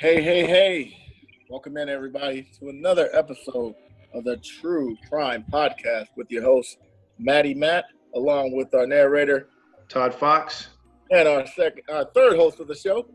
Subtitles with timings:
[0.00, 0.96] Hey, hey, hey.
[1.48, 3.74] Welcome in, everybody, to another episode
[4.12, 6.78] of the True Crime Podcast with your host,
[7.18, 9.48] Maddie Matt, along with our narrator
[9.88, 10.68] Todd Fox.
[11.10, 13.06] and our second, our third host of the show,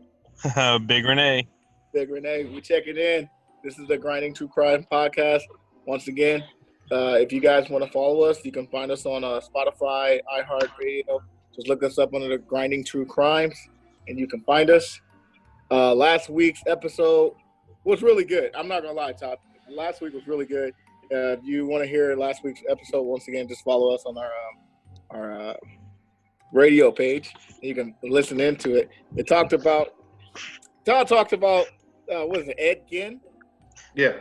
[0.86, 1.46] Big Renee.
[1.92, 2.44] Big Renee.
[2.44, 3.28] We checking in.
[3.62, 5.42] This is the Grinding True Crime Podcast.
[5.86, 6.42] Once again,
[6.90, 10.20] uh, if you guys want to follow us, you can find us on uh, Spotify,
[10.36, 11.20] iHeartRadio.
[11.54, 13.56] Just look us up under the Grinding True Crimes,
[14.08, 15.00] and you can find us.
[15.72, 17.32] Uh, last week's episode
[17.84, 18.50] was really good.
[18.54, 19.38] I'm not gonna lie, Todd.
[19.70, 20.74] Last week was really good.
[21.10, 24.18] Uh, if you want to hear last week's episode, once again, just follow us on
[24.18, 24.58] our um,
[25.10, 25.54] our uh,
[26.52, 27.32] radio page.
[27.62, 28.90] You can listen into it.
[29.16, 29.94] It talked about
[30.84, 31.64] Todd talked about
[32.14, 33.20] uh, what is it, Ed Gein,
[33.94, 34.16] Yeah.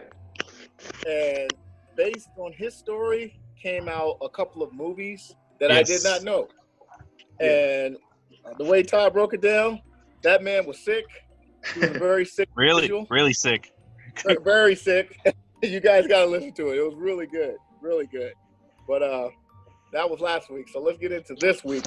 [1.05, 1.51] and
[1.97, 6.47] based on his story, came out a couple of movies that I did not know.
[7.41, 7.97] And
[8.57, 9.81] the way Todd broke it down,
[10.23, 11.03] that man was sick.
[11.73, 12.49] He was very sick.
[12.55, 13.07] Really, individual.
[13.09, 13.71] really sick.
[14.43, 15.19] very sick.
[15.63, 16.77] you guys got to listen to it.
[16.79, 18.33] It was really good, really good.
[18.87, 19.29] But uh,
[19.93, 20.67] that was last week.
[20.69, 21.85] So let's get into this week.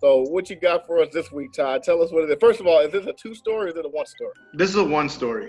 [0.00, 1.82] So what you got for us this week, Todd?
[1.82, 2.36] Tell us what it is.
[2.40, 4.32] First of all, is this a two story or is it a one story?
[4.54, 5.48] This is a one story.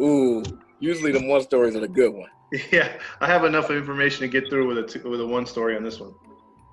[0.00, 0.42] Ooh,
[0.80, 2.28] usually the one stories are the good one.
[2.70, 2.92] Yeah.
[3.22, 5.82] I have enough information to get through with a two, with a one story on
[5.82, 6.12] this one.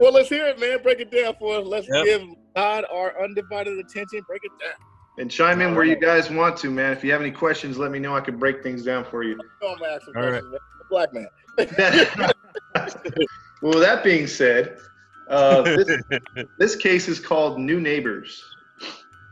[0.02, 0.82] Well, let's hear it, man.
[0.84, 1.66] Break it down for us.
[1.66, 2.04] Let's Yep.
[2.06, 2.22] give
[2.56, 4.20] Todd our undivided attention.
[4.28, 4.74] Break it down.
[5.20, 6.94] And chime in where you guys want to, man.
[6.94, 8.16] If you have any questions, let me know.
[8.16, 9.38] I can break things down for you.
[9.62, 10.42] Don't ask some All right.
[10.42, 10.60] questions, man.
[10.74, 11.28] I'm a black man.
[13.62, 14.78] well, with that being said,
[15.30, 15.98] uh, this,
[16.58, 18.42] this case is called New Neighbors.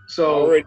[0.07, 0.65] So, Already.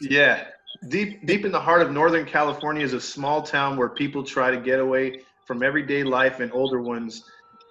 [0.00, 0.48] yeah,
[0.88, 4.50] deep deep in the heart of Northern California is a small town where people try
[4.50, 7.24] to get away from everyday life, and older ones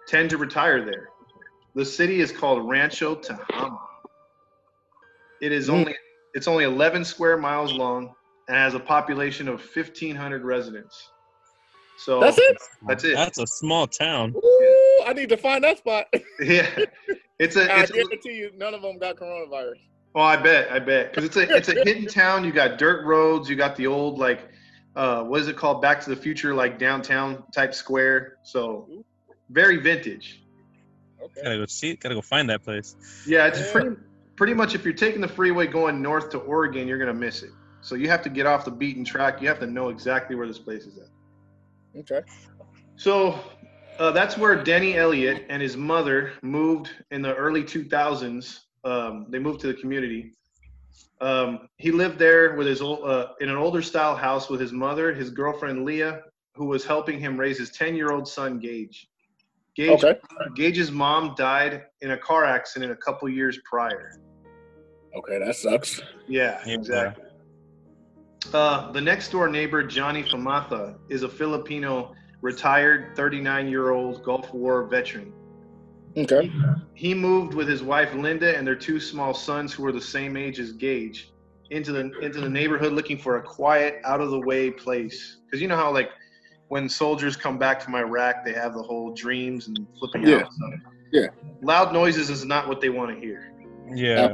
[0.08, 1.10] tend to retire there.
[1.76, 3.78] The city is called Rancho Tehama.
[5.40, 5.74] It is Mm.
[5.74, 5.96] only
[6.34, 8.14] it's only 11 square miles long
[8.48, 11.10] and has a population of 1,500 residents.
[11.98, 12.58] So That's it.
[12.88, 13.16] That's it.
[13.16, 14.34] That's a small town.
[14.36, 16.06] Ooh, I need to find that spot.
[16.42, 16.70] Yeah,
[17.38, 19.74] it's a I it's a, guarantee you, none of them got coronavirus.
[20.16, 22.46] Oh, I bet, I bet, because it's a it's a hidden town.
[22.46, 23.50] You got dirt roads.
[23.50, 24.48] You got the old like,
[24.96, 25.82] uh, what is it called?
[25.82, 28.38] Back to the Future, like downtown type square.
[28.44, 28.88] So,
[29.50, 30.42] very vintage.
[31.22, 31.42] Okay.
[31.44, 31.96] Gotta go see.
[31.96, 32.96] Gotta go find that place.
[33.28, 33.72] Yeah, it's Yeah.
[33.74, 33.90] pretty
[34.40, 37.52] pretty much if you're taking the freeway going north to Oregon, you're gonna miss it.
[37.82, 39.42] So you have to get off the beaten track.
[39.42, 42.00] You have to know exactly where this place is at.
[42.00, 42.26] Okay.
[42.96, 43.38] So
[44.00, 48.60] uh, that's where Denny Elliott and his mother moved in the early 2000s.
[48.86, 50.32] Um, they moved to the community.
[51.20, 54.72] Um, he lived there with his old, uh, in an older style house with his
[54.72, 56.22] mother, his girlfriend Leah,
[56.56, 59.10] who was helping him raise his 10 year old son Gage.
[59.76, 60.18] Gage Okay.
[60.56, 64.12] Gage's mom died in a car accident a couple years prior.
[65.16, 66.02] Okay, that sucks.
[66.28, 66.74] Yeah, Yeah.
[66.74, 67.24] exactly.
[68.54, 74.54] Uh, the next door neighbor, Johnny Famatha, is a Filipino retired 39 year old Gulf
[74.54, 75.34] War veteran.
[76.18, 76.52] Okay.
[76.94, 80.38] He moved with his wife Linda and their two small sons, who were the same
[80.38, 81.32] age as Gage,
[81.70, 85.38] into the into the neighborhood looking for a quiet, out of the way place.
[85.46, 86.10] Because you know how like
[86.70, 90.38] when soldiers come back from Iraq, they have the whole dreams and flipping Yeah.
[90.38, 90.50] out.
[91.12, 91.28] Yeah.
[91.62, 93.52] Loud noises is not what they want to hear.
[93.94, 94.34] Yeah.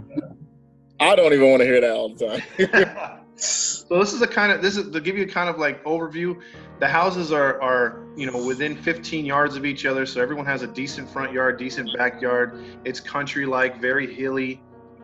[1.00, 3.22] I don't even want to hear that all the time.
[3.38, 5.83] So this is a kind of this is to give you a kind of like
[5.83, 6.41] overview.
[6.79, 10.61] The houses are are you know within 15 yards of each other, so everyone has
[10.61, 12.63] a decent front yard, decent backyard.
[12.85, 14.61] It's country like, very hilly.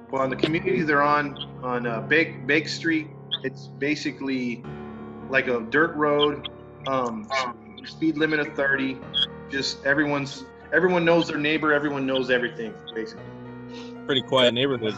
[0.10, 3.08] Well, on the community they're on on uh, Bake Bake Street,
[3.44, 4.64] it's basically
[5.30, 6.50] like a dirt road,
[6.88, 7.30] um,
[7.84, 8.98] speed limit of 30.
[9.50, 13.26] Just everyone's everyone knows their neighbor, everyone knows everything basically.
[14.06, 14.96] Pretty quiet neighborhood.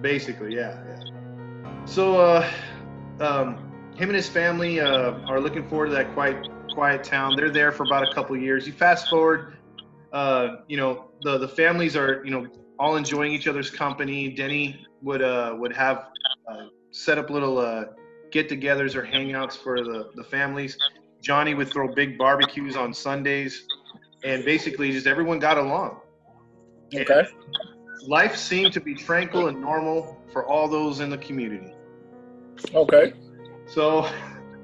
[0.00, 1.84] Basically, yeah, yeah.
[1.84, 2.50] So, uh,
[3.20, 3.56] um,
[3.96, 7.36] him and his family uh, are looking forward to that quiet, quiet town.
[7.36, 8.66] They're there for about a couple years.
[8.66, 9.56] You fast forward,
[10.12, 12.46] uh, you know, the the families are, you know,
[12.78, 14.30] all enjoying each other's company.
[14.30, 16.06] Denny would uh, would have
[16.50, 17.84] uh, set up little uh,
[18.30, 20.78] get-togethers or hangouts for the the families.
[21.20, 23.66] Johnny would throw big barbecues on Sundays,
[24.24, 26.00] and basically just everyone got along
[26.94, 27.26] okay.
[28.06, 31.72] Life seemed to be tranquil and normal for all those in the community.
[32.74, 33.12] Okay.
[33.66, 34.08] So,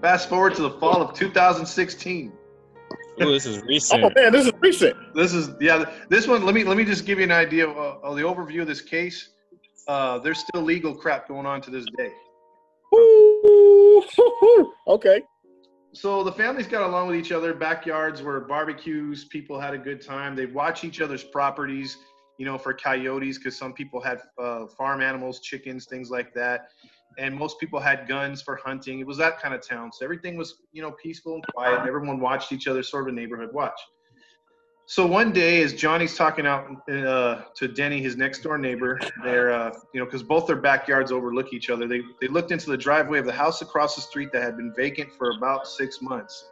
[0.00, 2.32] fast forward to the fall of 2016.
[3.22, 4.04] Ooh, this is recent.
[4.04, 4.96] Oh man, this is recent.
[5.14, 5.84] This is yeah.
[6.10, 6.44] This one.
[6.44, 8.66] Let me let me just give you an idea of, uh, of the overview of
[8.66, 9.30] this case.
[9.88, 12.12] Uh, there's still legal crap going on to this day.
[12.94, 14.04] Ooh,
[14.88, 15.22] okay.
[15.92, 17.54] So the families got along with each other.
[17.54, 19.24] Backyards were barbecues.
[19.24, 20.36] People had a good time.
[20.36, 21.96] They watch each other's properties.
[22.38, 26.68] You know, for coyotes because some people had uh, farm animals, chickens, things like that,
[27.18, 29.00] and most people had guns for hunting.
[29.00, 31.80] It was that kind of town, so everything was you know peaceful and quiet.
[31.80, 33.80] And everyone watched each other, sort of a neighborhood watch.
[34.88, 39.50] So one day, as Johnny's talking out uh, to Denny, his next door neighbor, they're
[39.50, 41.88] uh, you know because both their backyards overlook each other.
[41.88, 44.72] They they looked into the driveway of the house across the street that had been
[44.76, 46.50] vacant for about six months.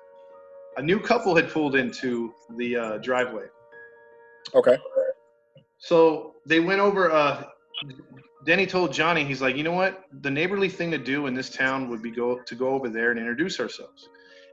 [0.76, 3.44] A new couple had pulled into the uh, driveway.
[4.52, 4.76] Okay.
[5.84, 7.12] So they went over.
[7.12, 7.44] Uh,
[8.46, 10.04] Denny told Johnny, he's like, you know what?
[10.22, 13.10] The neighborly thing to do in this town would be go to go over there
[13.10, 14.08] and introduce ourselves.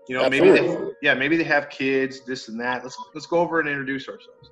[0.10, 2.84] You know, maybe they, yeah, maybe they have kids, this and that.
[2.84, 4.52] Let's let's go over and introduce ourselves.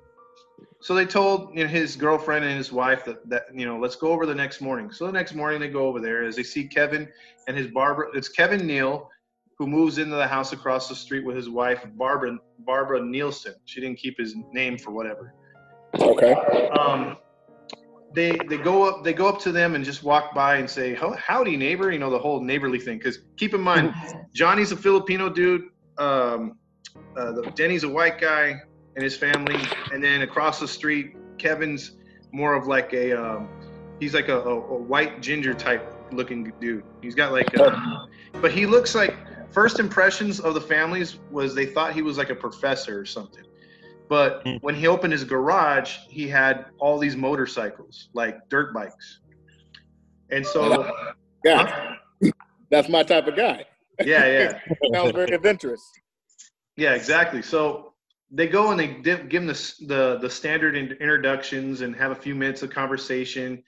[0.80, 3.96] So they told you know, his girlfriend and his wife that, that you know let's
[3.96, 4.90] go over the next morning.
[4.90, 7.10] So the next morning they go over there as they see Kevin
[7.46, 8.08] and his Barbara.
[8.14, 9.10] It's Kevin Neal
[9.58, 13.54] who moves into the house across the street with his wife Barbara Barbara Nielsen.
[13.66, 15.34] She didn't keep his name for whatever
[15.98, 16.32] Okay.
[16.70, 17.16] um,
[18.14, 20.94] they they go up they go up to them and just walk by and say
[20.94, 22.98] howdy neighbor you know the whole neighborly thing.
[22.98, 23.94] Because keep in mind
[24.34, 26.56] johnny's a filipino dude um,
[27.16, 28.60] uh, the, denny's a white guy
[28.96, 29.60] and his family.
[29.92, 31.96] And then across the street kevin's
[32.32, 33.48] more of like a um,
[33.98, 36.84] he's like a, a, a white ginger type looking dude.
[37.00, 38.08] He's got like a,
[38.40, 39.16] but he looks like
[39.52, 43.44] first impressions of the families was they thought he was like a professor or something
[44.10, 44.56] but Hmm.
[44.60, 49.20] when he opened his garage he had all these motorcycles like dirt bikes
[50.30, 50.92] and so
[51.44, 51.94] Yeah.
[52.70, 53.64] That's my type of guy.
[54.04, 54.58] yeah yeah
[54.94, 55.82] Sounds very adventurous.
[56.76, 57.94] yeah exactly so
[58.30, 59.58] they go and they give him the,
[59.92, 63.62] the the standard in- introductions and have a few minutes of conversation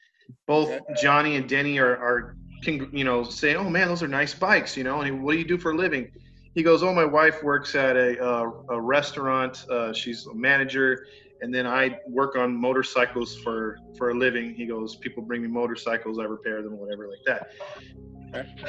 [0.47, 0.71] both
[1.03, 4.77] johnny and denny are, are can, you know saying oh man those are nice bikes
[4.77, 6.05] you know and what do you do for a living
[6.55, 11.07] he goes oh my wife works at a, uh, a restaurant uh, she's a manager
[11.41, 14.55] and then i work on motorcycles for for a living.
[14.55, 17.51] He goes people bring me motorcycles i repair them whatever like that.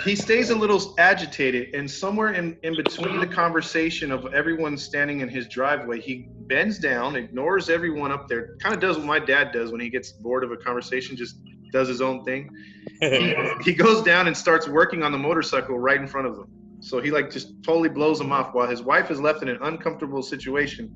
[0.03, 5.21] He stays a little agitated and somewhere in, in between the conversation of everyone standing
[5.21, 9.19] in his driveway he bends down ignores everyone up there kind of does what my
[9.19, 11.37] dad does when he gets bored of a conversation just
[11.71, 12.49] does his own thing.
[12.99, 16.62] He, he goes down and starts working on the motorcycle right in front of him
[16.83, 19.57] so he like just totally blows him off while his wife is left in an
[19.61, 20.93] uncomfortable situation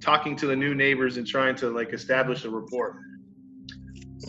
[0.00, 3.02] talking to the new neighbors and trying to like establish a rapport.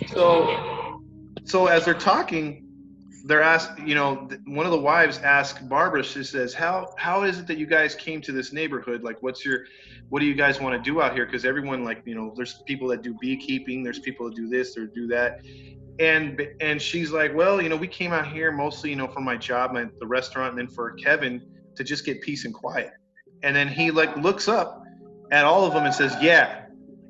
[0.07, 0.99] So
[1.45, 2.65] so as they're talking
[3.25, 7.37] they're asked you know one of the wives asked barbara she says how how is
[7.37, 9.03] it that you guys came to this neighborhood?
[9.03, 9.65] Like what's your
[10.09, 11.27] what do you guys want to do out here?
[11.27, 14.75] Because everyone like you know there's people that do beekeeping there's people that do this
[14.75, 15.41] or do that
[15.99, 19.21] and and she's like well you know we came out here mostly you know for
[19.21, 21.41] my job at the restaurant and then for kevin
[21.75, 22.91] to just get peace and quiet
[23.43, 24.83] and then he like looks up
[25.31, 26.65] at all of them and says yeah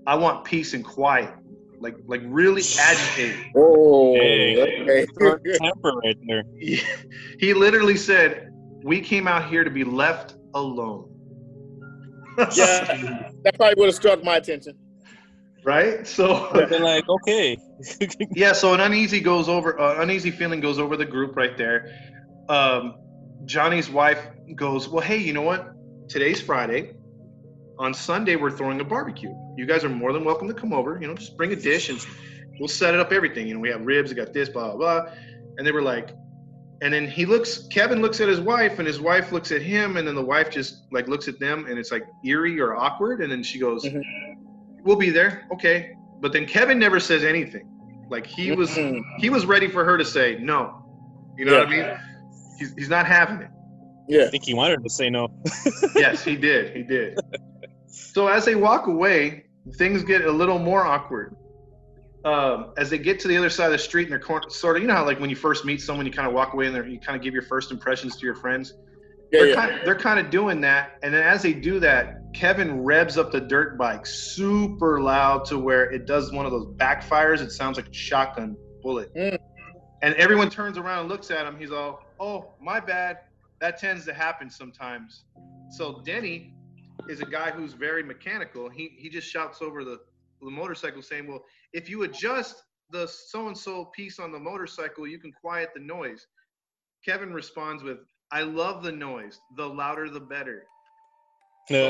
[0.07, 1.33] i want peace and quiet
[1.79, 5.05] like like really agitated Oh, Hey.
[5.19, 5.57] Short okay.
[5.57, 6.43] temper right there.
[6.59, 6.81] he,
[7.39, 8.51] he literally said,
[8.83, 11.09] "We came out here to be left alone."
[12.55, 14.77] yeah, that probably would have struck my attention.
[15.63, 16.05] Right.
[16.07, 17.57] So They're like, okay.
[18.35, 21.93] yeah, so an uneasy goes over, uh, uneasy feeling goes over the group right there.
[22.49, 22.95] Um,
[23.45, 24.19] Johnny's wife
[24.55, 25.71] goes, "Well, hey, you know what?
[26.09, 26.93] Today's Friday.
[27.77, 29.33] On Sunday, we're throwing a barbecue.
[29.55, 30.99] You guys are more than welcome to come over.
[30.99, 32.05] You know, just bring a dish and
[32.59, 33.13] we'll set it up.
[33.13, 33.47] Everything.
[33.47, 34.09] You know, we have ribs.
[34.09, 35.13] We got this, blah blah blah."
[35.57, 36.09] And they were like,
[36.81, 37.67] and then he looks.
[37.67, 40.49] Kevin looks at his wife, and his wife looks at him, and then the wife
[40.49, 43.21] just like looks at them, and it's like eerie or awkward.
[43.21, 44.01] And then she goes, Mhm.
[44.83, 47.67] "We'll be there, okay." But then Kevin never says anything.
[48.09, 49.01] Like he was Mhm.
[49.19, 50.83] he was ready for her to say no.
[51.37, 51.85] You know what I mean?
[52.57, 53.49] He's, he's not having it.
[54.09, 54.25] Yeah.
[54.25, 55.29] I think he wanted to say no.
[55.95, 56.75] Yes, he did.
[56.75, 57.17] He did.
[57.87, 59.45] So as they walk away,
[59.77, 61.35] things get a little more awkward.
[62.25, 64.75] Um, as they get to the other side of the street and they're cor- sort
[64.75, 66.65] of, you know how like when you first meet someone, you kind of walk away
[66.65, 68.73] and they're- you kind of give your first impressions to your friends.
[69.31, 69.55] Yeah, they're, yeah.
[69.55, 70.97] Kind of, they're kind of doing that.
[71.03, 75.57] And then as they do that, Kevin revs up the dirt bike super loud to
[75.57, 77.41] where it does one of those backfires.
[77.41, 79.13] It sounds like a shotgun bullet.
[79.15, 79.37] Mm.
[80.01, 81.57] And everyone turns around and looks at him.
[81.57, 83.19] He's all, oh, my bad.
[83.59, 85.25] That tends to happen sometimes.
[85.69, 86.53] So Denny
[87.09, 88.69] is a guy who's very mechanical.
[88.69, 89.99] He, he just shouts over the,
[90.41, 91.43] the motorcycle saying, well,
[91.73, 96.27] if you adjust the so-and-so piece on the motorcycle, you can quiet the noise.
[97.03, 97.97] Kevin responds with,
[98.31, 99.39] I love the noise.
[99.57, 100.63] The louder, the better.
[101.69, 101.89] No.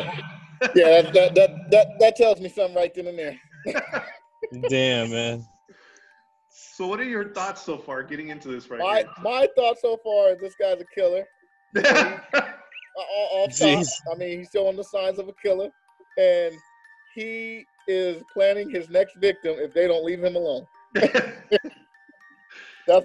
[0.75, 3.39] Yeah, that, that, that, that, that tells me something right then and there.
[4.69, 5.45] Damn, man.
[6.50, 9.98] So, what are your thoughts so far getting into this right My my thought so
[10.03, 11.24] far is this guy's a killer.
[11.74, 12.24] here?
[12.98, 13.67] Uh, all- off top.
[13.79, 13.88] Jeez.
[14.12, 15.69] I mean, he's showing the signs of a killer,
[16.17, 16.53] and
[17.15, 20.65] he is planning his next victim if they don't leave him alone.
[20.95, 21.21] That's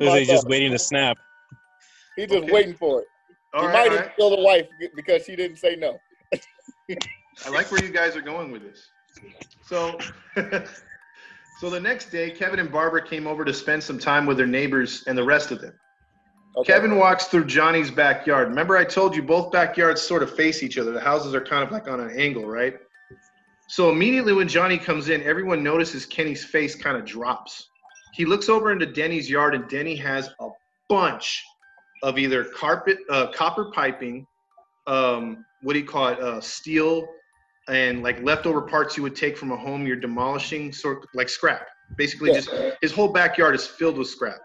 [0.01, 1.17] my He's just waiting to snap.
[2.17, 2.53] He's just Okay.
[2.53, 3.07] waiting for it.
[3.53, 4.17] all he right, might all have right.
[4.17, 4.67] killed the wife
[4.97, 5.97] because she didn't say no.
[6.89, 8.89] I like where you guys are going with this.
[9.67, 9.99] So,
[11.61, 14.47] so the next day, Kevin and Barbara came over to spend some time with their
[14.47, 15.75] neighbors and the rest of them.
[16.57, 16.73] Okay.
[16.73, 18.49] Kevin walks through Johnny's backyard.
[18.49, 20.93] Remember, I told you both backyards sort of face each other.
[20.93, 22.77] The houses are kind of like on an angle, right?
[23.67, 27.71] So immediately when Johnny comes in, everyone notices Kenny's face kind of drops.
[28.13, 30.49] He looks over into Denny's yard, and Denny has a
[30.89, 31.43] bunch
[32.05, 34.25] of either carpet, uh, copper piping,
[34.87, 37.09] um, what do you call it, uh, steel,
[37.69, 41.67] and like leftover parts you would take from a home you're demolishing, sort like scrap.
[41.97, 42.41] Basically, Yeah.
[42.41, 42.51] just
[42.83, 44.41] his whole backyard is filled with scrap.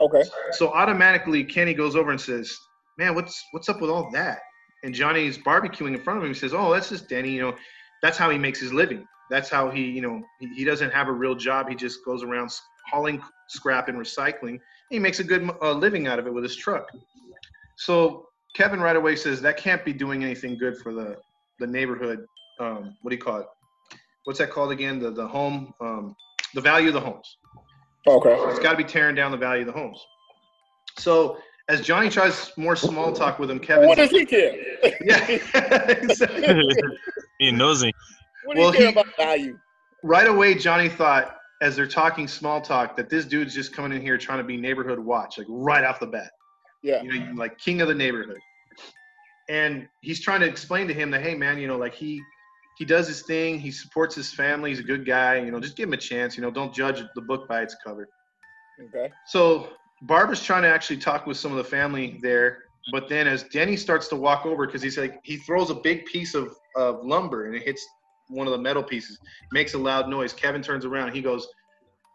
[0.00, 0.22] Okay.
[0.52, 2.58] So automatically, Kenny goes over and says,
[2.98, 4.40] "Man, what's what's up with all that?"
[4.82, 6.30] And Johnny's barbecuing in front of him.
[6.30, 7.30] He says, "Oh, that's just Denny.
[7.30, 7.56] You know,
[8.02, 9.06] that's how he makes his living.
[9.30, 11.68] That's how he, you know, he, he doesn't have a real job.
[11.68, 12.50] He just goes around
[12.90, 14.58] hauling scrap and recycling.
[14.90, 16.90] He makes a good uh, living out of it with his truck."
[17.76, 21.16] So Kevin right away says, "That can't be doing anything good for the
[21.58, 22.24] the neighborhood.
[22.58, 23.46] Um, what do you call it?
[24.24, 24.98] What's that called again?
[24.98, 26.14] The the home, um,
[26.54, 27.38] the value of the homes."
[28.06, 28.34] Okay.
[28.50, 30.02] It's got to be tearing down the value of the homes.
[30.98, 31.38] So
[31.68, 33.86] as Johnny tries more small talk with him, Kevin.
[33.88, 34.54] What does he care?
[35.04, 36.72] yeah, exactly.
[37.38, 37.90] He knows me.
[38.44, 39.58] What do Well, you care he- about value?
[40.02, 44.02] right away, Johnny thought as they're talking small talk that this dude's just coming in
[44.02, 46.30] here trying to be neighborhood watch, like right off the bat.
[46.82, 47.02] Yeah.
[47.02, 48.38] You know, like king of the neighborhood.
[49.48, 52.22] And he's trying to explain to him that, hey man, you know, like he
[52.78, 55.76] he does his thing, he supports his family, he's a good guy, you know, just
[55.76, 58.08] give him a chance, you know, don't judge the book by its cover.
[58.82, 59.12] Okay.
[59.26, 59.70] So
[60.02, 63.76] Barbara's trying to actually talk with some of the family there, but then as Denny
[63.76, 67.46] starts to walk over, because he's like he throws a big piece of, of lumber
[67.46, 67.84] and it hits
[68.28, 69.18] one of the metal pieces,
[69.52, 70.32] makes a loud noise.
[70.32, 71.46] Kevin turns around he goes,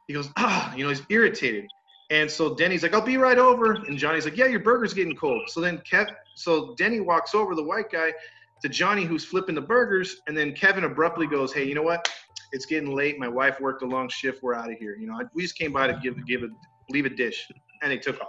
[0.08, 1.66] he goes, ah, you know, he's irritated.
[2.12, 3.74] And so Denny's like, I'll be right over.
[3.74, 5.50] And Johnny's like, Yeah, your burger's getting cold.
[5.50, 8.14] So then Kev so Denny walks over, the white guy,
[8.62, 12.08] to Johnny who's flipping the burgers, and then Kevin abruptly goes, Hey, you know what?
[12.52, 13.20] It's getting late.
[13.20, 14.44] My wife worked a long shift.
[14.44, 14.96] We're out of here.
[14.96, 16.48] You know, we just came by to give give a
[16.90, 17.50] leave a dish,
[17.82, 18.28] and they took off.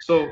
[0.00, 0.28] So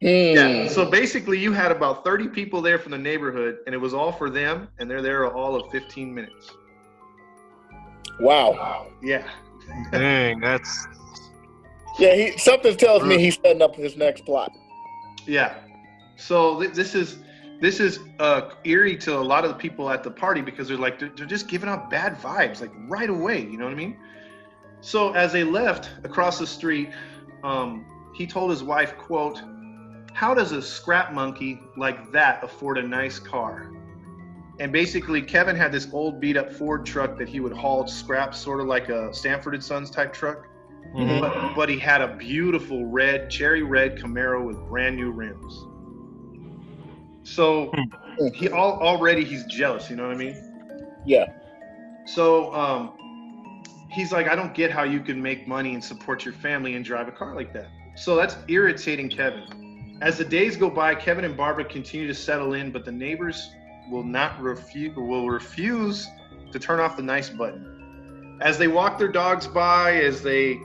[0.00, 0.68] yeah, Hmm.
[0.68, 4.12] so basically you had about 30 people there from the neighborhood, and it was all
[4.12, 6.50] for them, and they're there all of 15 minutes.
[8.20, 8.88] Wow.
[9.02, 9.26] Yeah,
[9.92, 10.86] Dang, that's
[12.00, 14.56] Yeah, he something tells me he's setting up his next plot.
[15.26, 15.54] yeah.
[16.16, 17.18] So th- this is
[17.60, 20.78] this is uh, eerie to a lot of the people at the party because they're
[20.78, 23.42] like they're, they're just giving off bad vibes like right away.
[23.42, 23.98] You know what I mean?
[24.80, 26.90] So as they left across the street,
[27.44, 29.42] um, he told his wife, "quote
[30.14, 33.70] How does a scrap monkey like that afford a nice car?"
[34.58, 38.38] And basically, Kevin had this old beat up Ford truck that he would haul scraps,
[38.38, 40.46] sort of like a Sanford and Sons type truck.
[40.94, 41.20] Mhm.
[41.20, 45.66] But, but he had a beautiful red, cherry red Camaro with brand new rims.
[47.22, 47.72] So
[48.34, 51.02] he all, already he's jealous, you know what I mean?
[51.06, 51.26] Yeah.
[52.06, 52.92] So um,
[53.88, 56.84] he's like, I don't get how you can make money and support your family and
[56.84, 57.68] drive a car like that.
[57.94, 59.98] So that's irritating Kevin.
[60.00, 63.50] As the days go by, Kevin and Barbara continue to settle in, but the neighbors
[63.90, 66.08] will not refuse will refuse
[66.52, 68.38] to turn off the nice button.
[68.40, 70.58] As they walk their dogs by, as they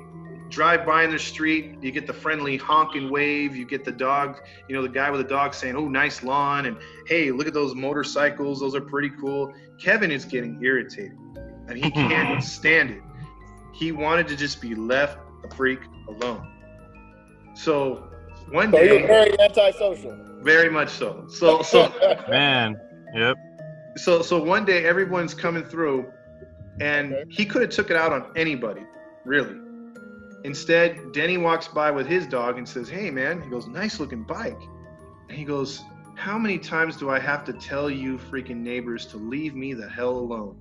[0.50, 3.56] drive by in the street, you get the friendly honk and wave.
[3.56, 6.66] You get the dog, you know, the guy with the dog saying, "Oh, nice lawn,"
[6.66, 8.60] and "Hey, look at those motorcycles.
[8.60, 11.18] Those are pretty cool." Kevin is getting irritated,
[11.68, 13.02] and he can't stand it.
[13.74, 16.48] He wanted to just be left a freak alone.
[17.56, 18.10] So
[18.52, 20.18] one So you're day, very antisocial.
[20.42, 21.26] very much so.
[21.28, 21.92] So so
[22.30, 22.80] man.
[23.16, 23.38] Yep.
[23.98, 26.12] so so one day everyone's coming through
[26.82, 27.24] and Okay.
[27.30, 28.82] he could have took it out on anybody
[29.24, 29.56] really
[30.46, 33.42] instead denny walks by with his dog and says hey man.
[33.42, 34.62] He goes nice looking bike.
[35.28, 35.84] And he goes
[36.16, 39.90] how many times do i have to tell you freaking neighbors to leave me the
[39.90, 40.56] hell alone?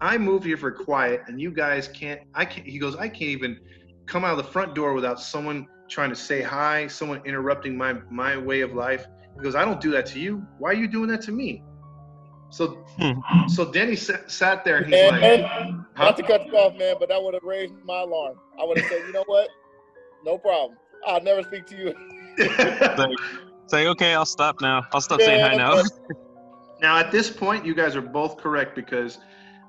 [0.00, 3.30] I moved here for quiet and you guys can't i can't he goes i can't
[3.30, 3.60] even
[4.06, 7.94] come out of the front door without someone trying to say hi someone interrupting my
[8.10, 9.06] my way of life.
[9.36, 10.46] He goes i don't do that to you.
[10.58, 11.62] Why are you doing that to me
[12.56, 13.20] so hmm.
[13.48, 15.44] so Denny sat, sat there and he's And, like, and
[15.94, 16.04] huh?
[16.04, 18.38] not to cut you off, man, but that would have raised my alarm.
[18.58, 19.50] I would have said, you know what?
[20.24, 20.78] No problem.
[21.06, 21.94] I'll never speak to you.
[23.66, 24.86] Say, okay, I'll stop now.
[24.92, 25.82] I'll stop saying hi now.
[26.80, 29.18] now at this point, you guys are both correct because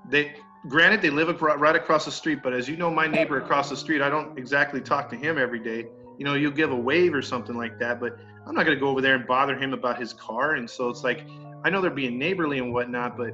[0.09, 0.35] they,
[0.69, 3.75] granted, they live right across the street, but as you know, my neighbor across the
[3.75, 5.87] street, I don't exactly talk to him every day.
[6.17, 8.87] You know, you'll give a wave or something like that, but I'm not gonna go
[8.87, 10.53] over there and bother him about his car.
[10.53, 11.25] And so it's like,
[11.67, 13.33] I know they're being neighborly and whatnot, but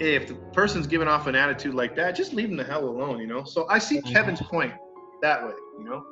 [0.00, 3.20] if the person's giving off an attitude like that, just leave them the hell alone,
[3.20, 3.44] you know?
[3.44, 4.12] So I see mm-hmm.
[4.12, 4.74] Kevin's point
[5.22, 6.04] that way, you know?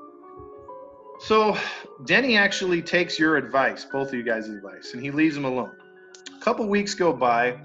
[1.19, 1.59] So
[2.05, 5.73] Denny actually takes your advice, both of you guys' advice, and he leaves him alone.
[6.37, 7.59] A couple weeks go by,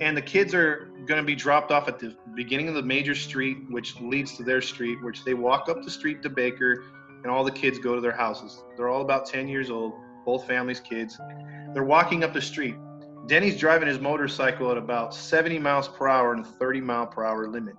[0.00, 3.14] and the kids are going to be dropped off at the beginning of the major
[3.14, 6.82] street, which leads to their street, which they walk up the street to Baker,
[7.22, 8.64] and all the kids go to their houses.
[8.76, 9.92] They're all about 10 years old,
[10.24, 11.16] both families' kids.
[11.74, 12.74] They're walking up the street.
[13.26, 17.24] Denny's driving his motorcycle at about 70 miles per hour and a 30 mile per
[17.24, 17.74] hour limit.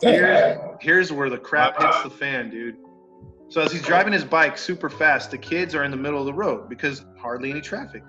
[0.00, 2.76] Here's, here's where the crap hits the fan, dude.
[3.48, 6.26] So as he's driving his bike super fast, the kids are in the middle of
[6.26, 8.02] the road because hardly any traffic.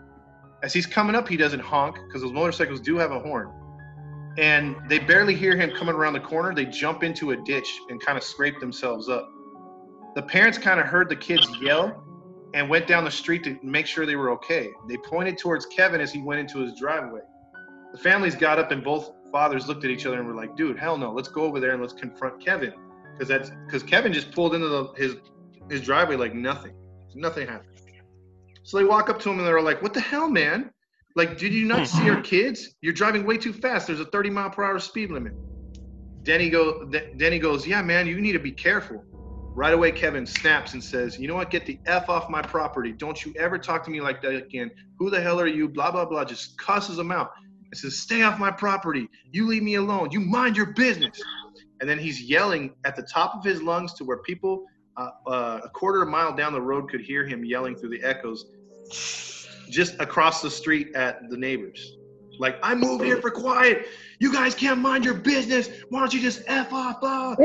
[0.63, 3.51] As he's coming up, he doesn't honk because those motorcycles do have a horn.
[4.37, 6.53] And they barely hear him coming around the corner.
[6.53, 9.29] They jump into a ditch and kind of scrape themselves up.
[10.15, 12.03] The parents kind of heard the kids yell
[12.53, 14.71] and went down the street to make sure they were okay.
[14.87, 17.21] They pointed towards Kevin as he went into his driveway.
[17.91, 20.77] The families got up and both fathers looked at each other and were like, "Dude,
[20.77, 21.11] hell no!
[21.11, 22.73] Let's go over there and let's confront Kevin."
[23.13, 25.15] Because that's because Kevin just pulled into the, his
[25.69, 26.73] his driveway like nothing.
[27.15, 27.79] Nothing happened.
[28.63, 30.71] So they walk up to him and they're like, "What the hell, man?
[31.15, 32.75] Like, did you not see our kids?
[32.81, 33.87] You're driving way too fast.
[33.87, 35.33] There's a 30 mile per hour speed limit."
[36.23, 36.85] Denny go.
[37.17, 39.03] Denny goes, "Yeah, man, you need to be careful."
[39.53, 41.49] Right away, Kevin snaps and says, "You know what?
[41.49, 42.93] Get the f off my property.
[42.93, 44.71] Don't you ever talk to me like that again.
[44.97, 45.67] Who the hell are you?
[45.67, 47.31] Blah blah blah." Just cusses him out.
[47.71, 49.07] and says, "Stay off my property.
[49.31, 50.09] You leave me alone.
[50.11, 51.21] You mind your business."
[51.79, 54.65] And then he's yelling at the top of his lungs to where people
[54.97, 57.89] uh, uh, a quarter of a mile down the road could hear him yelling through
[57.89, 58.45] the echoes,
[59.69, 61.95] just across the street at the neighbors.
[62.39, 63.87] Like, I moved here for quiet.
[64.21, 65.67] You guys can't mind your business.
[65.89, 66.99] Why don't you just F off?
[67.01, 67.35] Uh?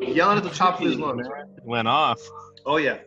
[0.00, 1.26] Yelling at the top of his lungs.
[1.64, 2.20] Went off.
[2.64, 2.98] Oh yeah.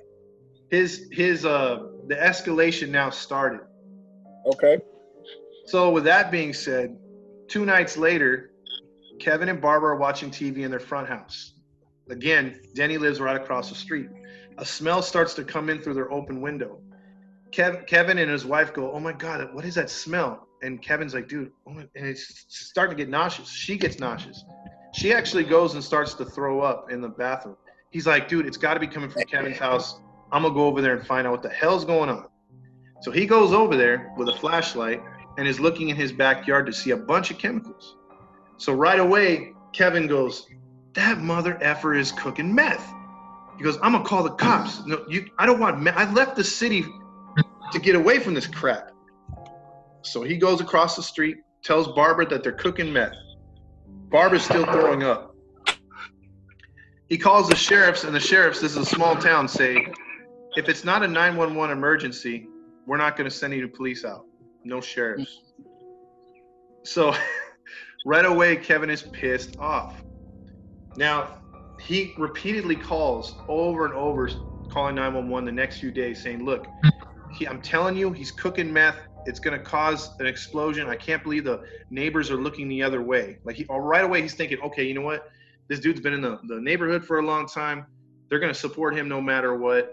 [0.72, 3.62] His his uh the escalation now started.
[4.48, 4.80] Okay.
[5.68, 6.98] So with that being said,
[7.48, 8.52] two nights later,
[9.22, 11.54] Kevin and Barbara are watching TV in their front house.
[12.10, 14.10] Again, Denny lives right across the street.
[14.58, 16.82] A smell starts to come in through their open window.
[17.52, 21.13] Kev, Kevin and his wife go, "Oh my God, what is that smell?" And Kevin's
[21.13, 23.50] like, "Dude," oh and it's starting to get nauseous.
[23.50, 24.43] She gets nauseous.
[24.93, 27.58] She actually goes and starts to throw up in the bathroom.
[27.91, 30.00] He's like, "Dude, it's got to be coming from Kevin's house.
[30.32, 32.28] I'm gonna go over there and find out what the hell's going on."
[33.02, 35.02] So he goes over there with a flashlight
[35.38, 37.96] and is looking in his backyard to see a bunch of chemicals.
[38.58, 40.48] So right away, Kevin goes,
[40.93, 42.91] "That mother effer is cooking meth."
[43.58, 45.30] He goes, "I'm gonna call the cops." No, you.
[45.38, 45.80] I don't want.
[45.80, 45.98] Meth.
[45.98, 46.84] I left the city
[47.72, 48.91] to get away from this crap.
[50.08, 53.13] So he goes across the street, tells Barbara that they're cooking meth.
[54.10, 55.36] Barbara's still throwing up.
[57.10, 59.88] He calls the sheriffs, and the sheriffs, this is a small town, say,
[60.58, 62.48] if it's not a 911 emergency,
[62.86, 64.26] we're not going to send any police out.
[64.63, 65.41] No sheriffs.
[66.84, 67.13] So
[68.06, 70.04] right away, Kevin is pissed off.
[70.96, 71.38] Now,
[71.80, 74.30] he repeatedly calls over and over,
[74.70, 76.65] calling 911 the next few days, saying, Look,
[77.32, 78.98] he, I'm telling you, he's cooking meth.
[79.28, 80.88] It's going to cause an explosion.
[80.88, 83.40] I can't believe the neighbors are looking the other way.
[83.44, 85.30] Like, he, right away, he's thinking, okay, you know what?
[85.68, 87.86] This dude's been in the, the neighborhood for a long time.
[88.30, 89.92] They're going to support him no matter what.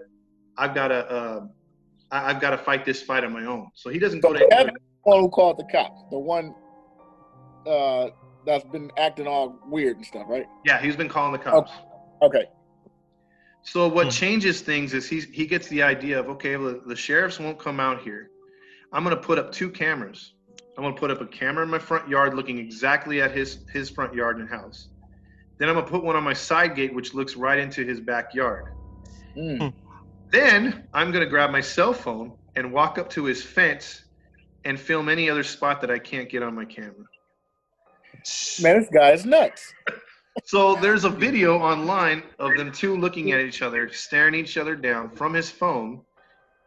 [0.56, 1.46] I've got to, uh,
[2.12, 3.70] I, I've got to fight this fight on my own.
[3.74, 6.54] So he doesn't go to Kevin, the one who called the cops, the one
[7.66, 8.10] uh,
[8.46, 10.46] that's been acting all weird and stuff, right?
[10.64, 11.72] Yeah, he's been calling the cops.
[12.22, 12.46] Okay.
[13.62, 14.10] So what Hmm.
[14.10, 17.80] changes things is he he gets the idea of okay, well, the sheriffs won't come
[17.80, 18.30] out here.
[18.94, 20.34] I'm gonna put up two cameras.
[20.78, 23.90] I'm gonna put up a camera in my front yard, looking exactly at his his
[23.90, 24.88] front yard and house.
[25.58, 28.72] Then I'm gonna put one on my side gate, which looks right into his backyard.
[29.36, 29.72] Mm.
[30.30, 34.04] Then I'm gonna grab my cell phone and walk up to his fence
[34.64, 37.04] and film any other spot that I can't get on my camera.
[38.62, 39.72] Man, this guy is nuts.
[40.42, 44.74] So there's a video online of them two looking at each other, staring each other
[44.74, 46.00] down from his phone,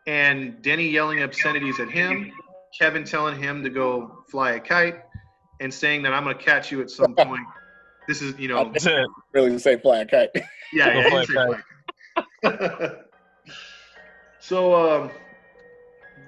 [0.07, 2.31] and Denny yelling obscenities at him,
[2.79, 5.01] Kevin telling him to go fly a kite,
[5.59, 7.45] and saying that I'm gonna catch you at some point.
[8.07, 8.73] This is, you know.
[9.33, 10.29] Really say fly a kite.
[10.73, 11.09] yeah, yeah.
[11.25, 11.61] fly fly
[12.41, 12.91] kite.
[14.39, 15.11] so um,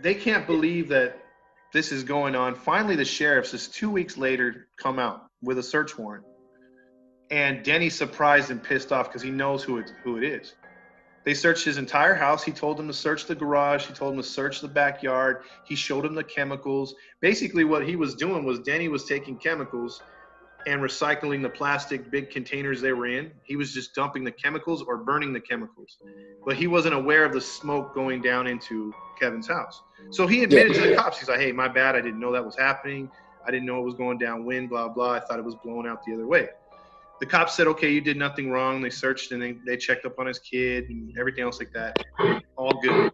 [0.01, 1.17] they can't believe that
[1.71, 2.55] this is going on.
[2.55, 6.25] Finally, the sheriffs, just two weeks later, come out with a search warrant.
[7.31, 10.55] And Denny's surprised and pissed off because he knows who it, who it is.
[11.25, 12.43] They searched his entire house.
[12.43, 13.85] He told them to search the garage.
[13.85, 15.43] He told them to search the backyard.
[15.65, 16.95] He showed them the chemicals.
[17.21, 20.01] Basically, what he was doing was Danny was taking chemicals
[20.67, 23.31] and recycling the plastic big containers they were in.
[23.43, 25.97] He was just dumping the chemicals or burning the chemicals.
[26.45, 29.81] But he wasn't aware of the smoke going down into Kevin's house.
[30.11, 31.95] So he admitted to the cops, he's like, hey, my bad.
[31.95, 33.09] I didn't know that was happening.
[33.45, 35.11] I didn't know it was going downwind, blah, blah.
[35.11, 36.49] I thought it was blowing out the other way.
[37.19, 38.81] The cops said, okay, you did nothing wrong.
[38.81, 41.97] They searched and they, they checked up on his kid and everything else like that.
[42.55, 43.11] All good.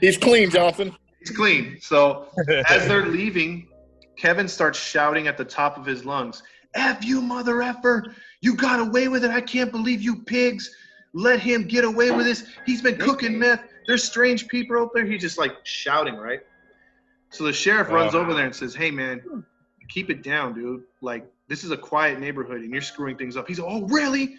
[0.00, 0.94] He's clean, Johnson.
[1.20, 1.78] He's clean.
[1.80, 2.28] So
[2.68, 3.68] as they're leaving,
[4.16, 6.42] Kevin starts shouting at the top of his lungs,
[6.74, 8.14] F you, mother effer.
[8.42, 9.30] You got away with it.
[9.30, 10.74] I can't believe you pigs
[11.12, 12.46] let him get away with this.
[12.66, 13.64] He's been cooking meth.
[13.86, 15.04] There's strange people out there.
[15.04, 16.40] He's just like shouting, right?
[17.30, 19.44] So the sheriff runs over there and says, Hey, man,
[19.88, 20.82] keep it down, dude.
[21.00, 23.46] Like, this is a quiet neighborhood and you're screwing things up.
[23.46, 24.36] He's like, Oh, really?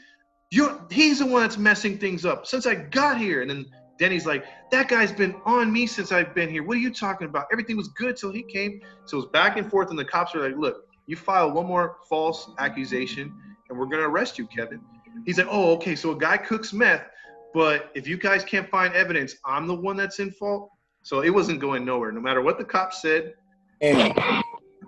[0.49, 3.41] You're, he's the one that's messing things up since I got here.
[3.41, 3.65] And then
[3.99, 6.63] Denny's like, That guy's been on me since I've been here.
[6.63, 7.45] What are you talking about?
[7.51, 8.81] Everything was good till he came.
[9.05, 9.91] So it was back and forth.
[9.91, 13.33] And the cops are like, Look, you file one more false accusation
[13.69, 14.81] and we're going to arrest you, Kevin.
[15.25, 17.05] He's like, oh, okay, so a guy cooks meth,
[17.53, 20.69] but if you guys can't find evidence, I'm the one that's in fault.
[21.03, 22.11] So it wasn't going nowhere.
[22.11, 23.33] No matter what the cops said,
[23.81, 24.13] And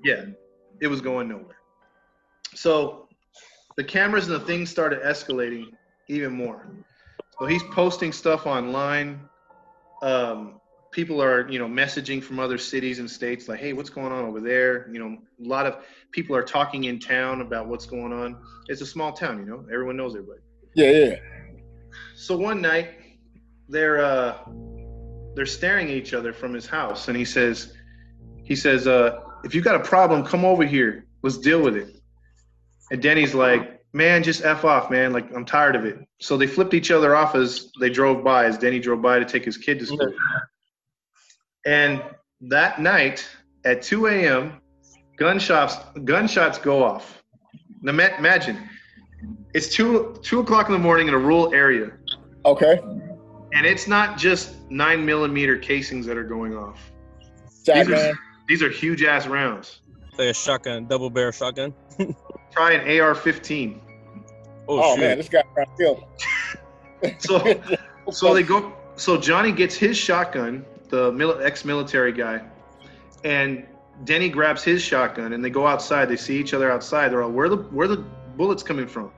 [0.04, 0.26] yeah,
[0.82, 1.58] it was going nowhere.
[2.56, 3.08] So
[3.76, 5.72] the cameras and the things started escalating
[6.08, 6.68] even more.
[7.40, 9.22] So he's posting stuff online.
[10.02, 10.60] Um,
[10.92, 14.26] people are, you know, messaging from other cities and states like, "Hey, what's going on
[14.26, 18.14] over there?" You know, a lot of people are talking in town about what's going
[18.14, 18.38] on.
[18.68, 19.66] It's a small town, you know.
[19.72, 20.42] Everyone knows everybody.
[20.76, 21.16] yeah, yeah.
[22.16, 22.92] So one night,
[23.68, 24.38] they're uh,
[25.36, 27.74] they're staring at each other from his house, and he says,
[28.44, 31.08] he says, uh, "If you got a problem, come over here.
[31.24, 32.03] Let's deal with it."
[32.94, 35.14] And Denny's like, "Man, just f off, man.
[35.14, 38.46] Like I'm tired of it." So they flipped each other off as they drove by,
[38.46, 40.14] as Denny drove by to take his kid to school.
[41.66, 42.04] And
[42.42, 43.28] that night
[43.66, 44.62] at 2 a.m.,
[45.18, 47.24] gunshots gunshots go off.
[47.82, 48.70] Now imagine,
[49.56, 51.94] it's two two o'clock in the morning in a rural area.
[52.46, 52.80] Okay.
[53.56, 56.92] And it's not just nine millimeter casings that are going off.
[57.66, 58.14] Shotgun.
[58.48, 59.80] These are huge ass rounds.
[60.16, 61.74] Like a shotgun, double barrel shotgun.
[62.54, 63.80] Try an AR-15.
[64.68, 65.00] Oh, Oh, shit.
[65.02, 66.08] man, this guy trying to kill.
[67.20, 67.62] So,
[68.12, 68.72] so they go.
[68.96, 72.42] So Johnny gets his shotgun, the mil- ex-military guy,
[73.26, 73.66] and
[74.06, 76.08] Denny grabs his shotgun, and they go outside.
[76.08, 77.10] They see each other outside.
[77.12, 77.98] They're all, "Where the where the
[78.38, 79.12] bullets coming from?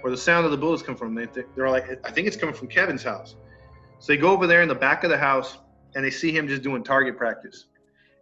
[0.00, 2.36] Where the sound of the bullets come from?" They they're all like, "I think it's
[2.36, 3.36] coming from Kevin's house."
[4.00, 5.58] So they go over there in the back of the house,
[5.94, 7.66] and they see him just doing target practice.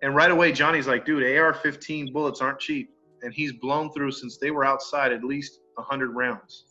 [0.03, 2.91] And right away, Johnny's like, "Dude, AR-15 bullets aren't cheap,"
[3.23, 6.65] and he's blown through since they were outside at least hundred rounds.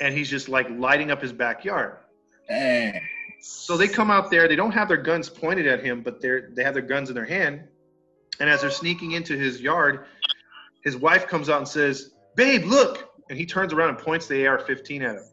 [0.00, 1.98] And he's just like lighting up his backyard.
[2.48, 3.00] Dang.
[3.40, 4.46] So they come out there.
[4.46, 7.14] They don't have their guns pointed at him, but they're they have their guns in
[7.14, 7.62] their hand.
[8.40, 10.06] And as they're sneaking into his yard,
[10.84, 14.46] his wife comes out and says, "Babe, look!" And he turns around and points the
[14.46, 15.24] AR-15 at him.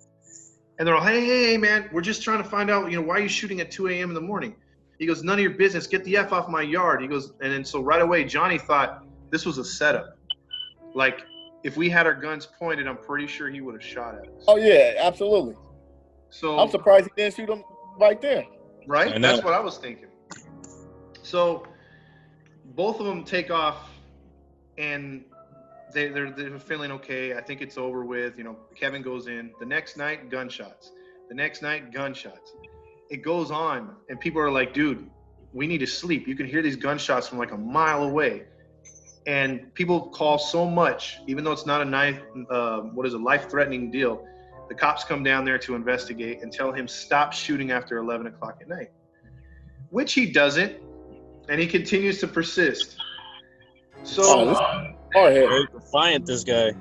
[0.78, 1.89] And they're all, "Hey, hey, hey, man!
[1.92, 4.10] We're just trying to find out, you know, why are you shooting at 2 a.m.
[4.10, 4.56] in the morning?"
[4.98, 5.88] He goes, "None of your business.
[5.88, 9.06] Get the f off my yard." He goes, and then so right away, Johnny thought
[9.30, 10.18] this was a setup.
[10.93, 11.21] Like
[11.63, 14.43] if we had our guns pointed, I'm pretty sure he would have shot at us.
[14.47, 15.56] Oh yeah, absolutely.
[16.30, 17.63] So I'm surprised he didn't shoot him
[17.99, 18.45] right there.
[18.88, 19.19] right?
[19.21, 20.08] That's what I was thinking.
[21.23, 21.63] So
[22.75, 23.89] both of them take off,
[24.78, 25.23] and
[25.93, 27.36] they, they're they're feeling okay.
[27.36, 28.38] I think it's over with.
[28.38, 29.52] You know, Kevin goes in.
[29.60, 30.91] The next night, gunshots.
[31.30, 32.54] The next night, gunshots.
[33.10, 35.10] It goes on, and people are like, "Dude,
[35.54, 38.43] we need to sleep." You can hear these gunshots from like a mile away,
[39.27, 42.19] and people call so much, even though it's not a knife.
[42.49, 44.25] Uh, what is a life-threatening deal?
[44.69, 48.60] The cops come down there to investigate and tell him stop shooting after 11 o'clock
[48.62, 48.91] at night,
[49.89, 50.75] which he doesn't,
[51.49, 52.95] and he continues to persist.
[54.03, 54.95] So Oh, this head.
[55.13, 56.73] Very defiant, this guy.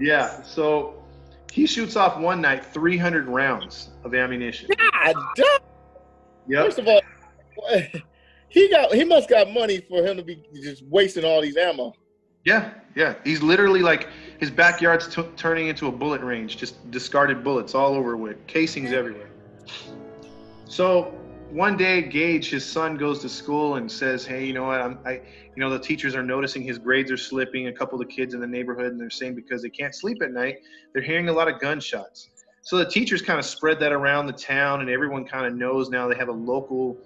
[0.00, 1.02] yeah, so
[1.52, 4.68] he shoots off one night 300 rounds of ammunition.
[4.76, 5.14] God.
[6.48, 6.64] Yep.
[6.66, 7.00] First of all,
[8.54, 11.92] he got he must got money for him to be just wasting all these ammo.
[12.44, 13.14] Yeah, yeah.
[13.24, 17.94] He's literally like his backyard's t- turning into a bullet range, just discarded bullets all
[17.94, 19.28] over with casings everywhere.
[20.66, 21.12] So
[21.50, 24.80] one day, Gage, his son, goes to school and says, "Hey, you know what?
[24.80, 27.66] I'm, I, you know, the teachers are noticing his grades are slipping.
[27.66, 30.22] A couple of the kids in the neighborhood, and they're saying because they can't sleep
[30.22, 30.58] at night,
[30.92, 32.28] they're hearing a lot of gunshots.
[32.62, 35.90] So the teachers kind of spread that around the town, and everyone kind of knows
[35.90, 36.98] now they have a local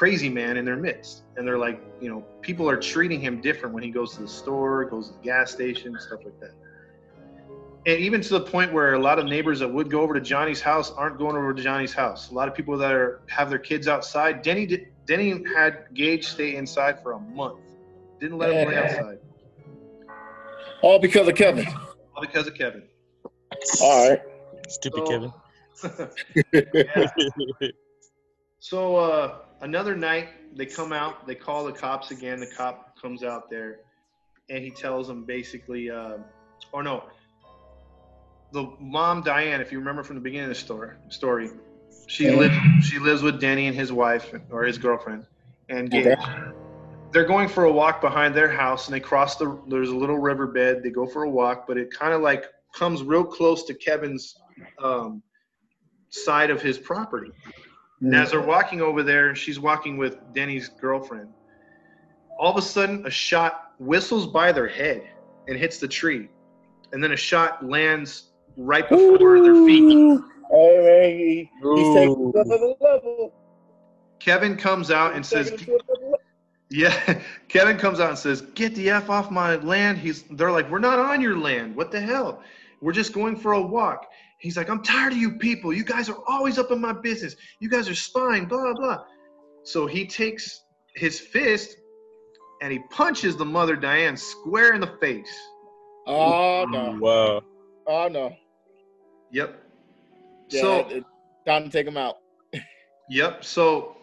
[0.00, 1.24] crazy man in their midst.
[1.36, 4.28] And they're like, you know, people are treating him different when he goes to the
[4.28, 6.54] store, goes to the gas station, stuff like that.
[7.84, 10.20] And even to the point where a lot of neighbors that would go over to
[10.22, 12.30] Johnny's house aren't going over to Johnny's house.
[12.30, 14.40] A lot of people that are have their kids outside.
[14.40, 17.60] Denny did, Denny had Gage stay inside for a month.
[18.20, 19.18] Didn't let him play outside.
[20.80, 21.66] All because of Kevin.
[22.16, 22.84] All because of Kevin.
[23.82, 24.22] All right.
[24.66, 25.32] Stupid
[25.76, 27.72] So- Kevin.
[28.62, 31.26] So uh, another night, they come out.
[31.26, 32.40] They call the cops again.
[32.40, 33.80] The cop comes out there,
[34.48, 36.18] and he tells them basically, uh,
[36.72, 37.04] or no,
[38.52, 41.50] the mom Diane, if you remember from the beginning of the story, story,
[42.06, 42.36] she Yeah.
[42.36, 45.26] lives she lives with Danny and his wife or his girlfriend,
[45.68, 46.06] and Gage.
[46.06, 46.52] Okay.
[47.12, 49.60] They're going for a walk behind their house, and they cross the.
[49.66, 50.82] There's a little riverbed.
[50.84, 54.36] They go for a walk, but it kind of like comes real close to Kevin's
[54.78, 55.20] um,
[56.10, 57.32] side of his property.
[58.00, 61.28] And as they're walking over there, she's walking with Denny's girlfriend.
[62.38, 65.02] All of a sudden, a shot whistles by their head
[65.48, 66.28] and hits the tree,
[66.92, 70.20] and then a shot lands right before their feet.
[70.50, 72.32] Hey, man, he, he's taking Ooh.
[72.32, 73.34] to another level.
[74.18, 76.20] Kevin comes out and He's says, taking it to another level.
[76.70, 80.22] "Yeah." Kevin comes out and says, "Get the f off my land." He's.
[80.30, 81.76] They're like, "We're not on your land.
[81.76, 82.42] What the hell?
[82.80, 85.72] We're just going for a walk." He's like, "I'm tired of you people.
[85.72, 87.36] You guys are always up in my business.
[87.60, 88.98] You guys are spying." Blah blah.
[89.62, 90.62] So he takes
[90.94, 91.76] his fist
[92.60, 95.34] and he punches the mother Diane square in the face.
[96.06, 96.98] Oh, no.
[97.00, 97.42] Wow.
[97.86, 98.34] Oh, no.
[99.32, 99.62] Yep.
[100.50, 101.04] Yeah, so it,
[101.46, 102.18] time to take him out.
[103.12, 103.44] Yep.
[103.44, 103.96] So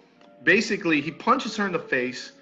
[0.44, 2.34] basically, he punches her in the face.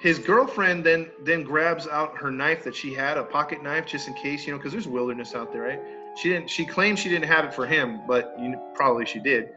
[0.00, 4.06] His girlfriend then then grabs out her knife that she had, a pocket knife, just
[4.06, 5.80] in case, you know, because there's wilderness out there, right?
[6.20, 6.50] She didn't.
[6.50, 9.50] She claimed she didn't have it for him, but you probably she did.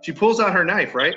[0.00, 1.14] She pulls out her knife, right?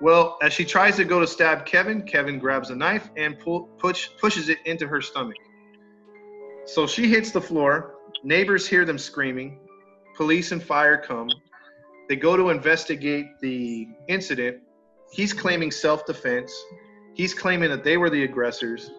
[0.00, 3.68] Well, as she tries to go to stab Kevin, Kevin grabs a knife and pull,
[3.78, 5.36] push, pushes it into her stomach.
[6.64, 7.94] So she hits the floor.
[8.24, 9.60] Neighbors hear them screaming.
[10.16, 11.30] Police and fire come.
[12.08, 14.58] They go to investigate the incident.
[15.12, 16.52] He's claiming self defense.
[17.14, 18.90] He's claiming that they were the aggressors.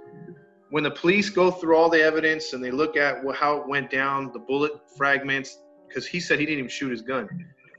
[0.73, 3.67] When the police go through all the evidence and they look at wh- how it
[3.67, 7.29] went down, the bullet fragments, because he said he didn't even shoot his gun,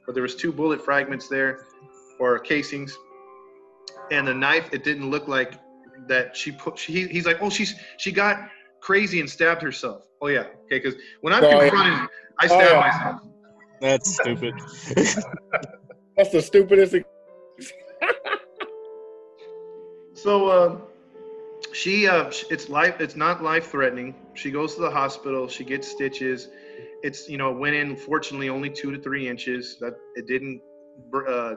[0.07, 1.67] but there was two bullet fragments there,
[2.21, 2.97] or casings,
[4.13, 4.69] and the knife.
[4.73, 5.55] It didn't look like
[6.07, 6.79] that she put.
[6.79, 8.49] She, he's like, oh, she's she got
[8.81, 10.07] crazy and stabbed herself.
[10.23, 10.79] Oh yeah, okay.
[10.79, 11.69] Because when I'm Oh, yeah.
[11.71, 12.79] confronted, I Oh, stab yeah.
[12.79, 13.21] myself.
[13.81, 14.55] That's stupid.
[16.17, 17.05] That's the stupidest thing.
[20.17, 20.79] So uh,
[21.73, 23.01] she, uh, it's life.
[23.01, 24.15] It's not life threatening.
[24.35, 25.49] She goes to the hospital.
[25.49, 26.49] She gets stitches.
[27.03, 27.97] It's you know went in.
[27.97, 29.79] Fortunately, only two to three inches.
[29.81, 30.61] That it didn't
[31.29, 31.55] uh,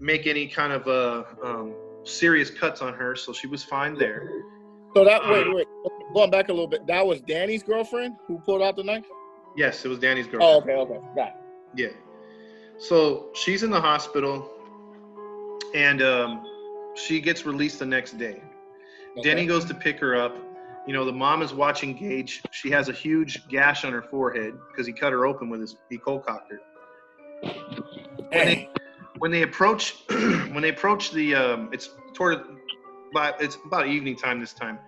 [0.00, 3.16] make any kind of uh, um, serious cuts on her.
[3.16, 4.28] So she was fine there.
[4.94, 5.66] So that, wait, wait.
[6.12, 9.06] Going back a little bit, that was Danny's girlfriend who pulled out the knife?
[9.56, 10.42] Yes, it was Danny's girl.
[10.42, 10.98] Oh, okay, okay.
[11.16, 11.34] Got it.
[11.74, 11.88] Yeah.
[12.78, 14.50] So she's in the hospital,
[15.74, 16.44] and um,
[16.94, 18.42] she gets released the next day.
[19.18, 19.28] Okay.
[19.28, 20.34] Denny goes to pick her up.
[20.86, 22.42] You know, the mom is watching Gage.
[22.50, 25.76] She has a huge gash on her forehead because he cut her open with his
[25.90, 26.60] he cold cocked her.
[27.42, 28.68] When they,
[29.18, 32.40] when they approach, when they approach the, um, it's toward,
[33.12, 34.78] but it's about evening time this time.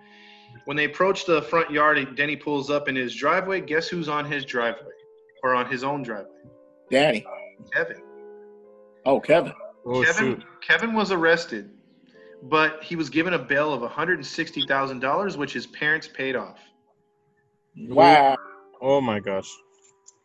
[0.65, 3.61] When they approach the front yard, Denny pulls up in his driveway.
[3.61, 4.91] Guess who's on his driveway,
[5.43, 6.31] or on his own driveway?
[6.89, 7.25] Danny.
[7.73, 8.01] Kevin.
[9.05, 9.53] Oh, Kevin.
[9.85, 10.43] Oh Kevin, shoot.
[10.61, 11.69] Kevin was arrested,
[12.43, 16.59] but he was given a bail of $160,000, which his parents paid off.
[17.77, 18.37] Wow.
[18.81, 19.49] Oh my gosh.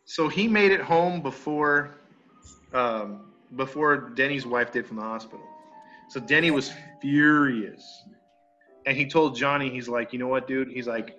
[0.05, 2.01] So he made it home before,
[2.73, 5.45] um, before Denny's wife did from the hospital.
[6.09, 7.83] So Denny was furious,
[8.85, 10.69] and he told Johnny, he's like, you know what, dude?
[10.69, 11.15] He's like,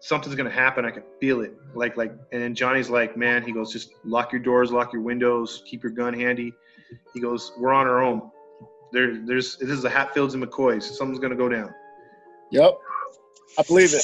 [0.00, 0.84] something's gonna happen.
[0.84, 1.54] I can feel it.
[1.74, 5.02] Like, like, and then Johnny's like, man, he goes, just lock your doors, lock your
[5.02, 6.52] windows, keep your gun handy.
[7.12, 8.30] He goes, we're on our own.
[8.92, 10.82] There, there's this is the Hatfields and McCoys.
[10.82, 11.74] Something's gonna go down.
[12.50, 12.78] Yep.
[13.58, 14.02] I believe it.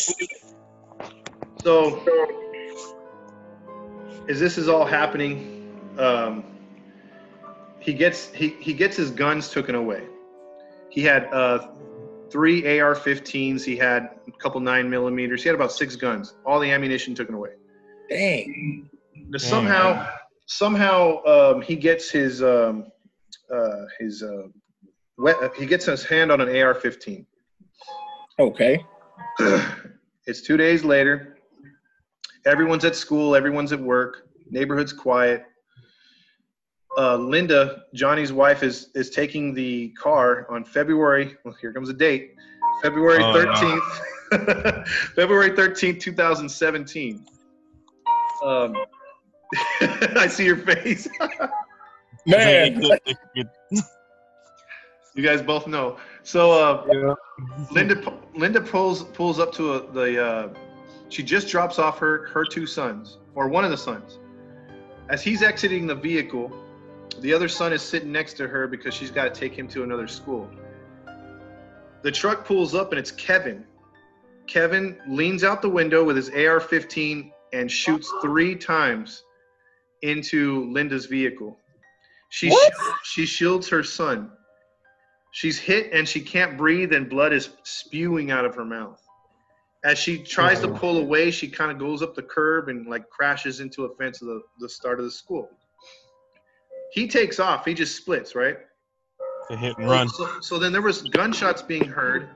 [1.63, 2.03] So,
[4.29, 6.45] as this is all happening, um,
[7.79, 10.05] he gets he, he gets his guns taken away.
[10.91, 11.69] He had uh,
[12.31, 13.65] three AR-15s.
[13.65, 15.43] He had a couple nine millimeters.
[15.43, 16.35] He had about six guns.
[16.45, 17.51] All the ammunition taken away.
[18.09, 18.91] Dang.
[19.29, 20.09] Now, somehow,
[20.47, 22.87] somehow um, he gets his um,
[23.53, 24.49] uh, his uh,
[25.57, 27.25] he gets his hand on an AR-15.
[28.39, 28.85] Okay.
[30.27, 31.39] it's two days later.
[32.47, 33.37] Everyone's at school.
[33.37, 34.29] Everyone's at work.
[34.51, 35.45] Neighborhood's quiet.
[36.99, 41.37] Uh, Linda, Johnny's wife, is is taking the car on February.
[41.45, 42.35] Well, here comes a date.
[42.83, 43.55] February Oh, no.
[44.35, 44.89] thirteenth.
[45.15, 47.25] February thirteenth, two thousand seventeen.
[48.45, 48.77] Um,
[50.17, 51.09] I see your face.
[52.27, 52.83] Man.
[55.15, 55.99] You guys both know.
[56.23, 57.15] So uh, Yeah.
[57.71, 60.25] Linda Linda pulls pulls up to a, the.
[60.25, 60.49] Uh,
[61.09, 64.19] she just drops off her her two sons or one of the sons.
[65.11, 66.51] As he's exiting the vehicle,
[67.21, 69.83] the other son is sitting next to her because she's got to take him to
[69.83, 70.49] another school.
[72.03, 73.65] The truck pulls up and it's Kevin.
[74.47, 79.23] Kevin leans out the window with his AR-15 and shoots three times
[80.03, 81.59] into Linda's vehicle.
[82.31, 82.73] She What?
[83.05, 84.31] she shields her son.
[85.33, 89.03] She's hit and she can't breathe, and blood is spewing out of her mouth.
[89.85, 90.75] As she tries to Oh.
[90.79, 94.23] pull away, she kind of goes up the curb and like crashes into a fence
[94.23, 95.49] of the, the start of the school.
[96.93, 97.65] He takes off.
[97.65, 98.59] He just splits, right?
[99.49, 100.09] To hit and run.
[100.09, 102.29] So, so then there was gunshots being heard.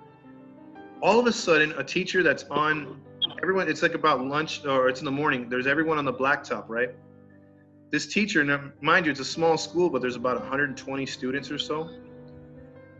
[1.02, 3.00] All of a sudden, a teacher that's on
[3.42, 3.68] everyone.
[3.68, 5.48] It's like about lunch or it's in the morning.
[5.50, 6.90] There's everyone on the blacktop, right?
[7.92, 11.58] This teacher, now, mind you, it's a small school, but there's about 120 students or
[11.58, 11.90] so.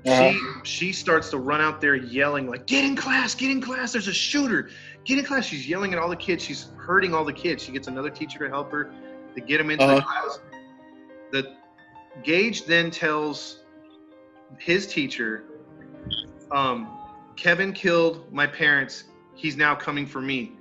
[0.06, 0.30] Uh-huh.
[0.62, 3.34] She she starts to run out there yelling like, "Get in class!
[3.34, 3.92] Get in class!
[3.92, 4.70] There's a shooter!
[5.04, 6.44] Get in class!" She's yelling at all the kids.
[6.44, 7.62] She's hurting all the kids.
[7.62, 8.92] She gets another teacher to help her
[9.34, 10.06] to get them into the Uh-huh.
[10.06, 10.40] class.
[11.32, 11.56] The
[12.22, 13.64] Gage then tells
[14.58, 15.44] his teacher,
[16.52, 16.88] um,
[17.36, 19.04] "Kevin killed my parents.
[19.34, 20.52] He's now coming for me.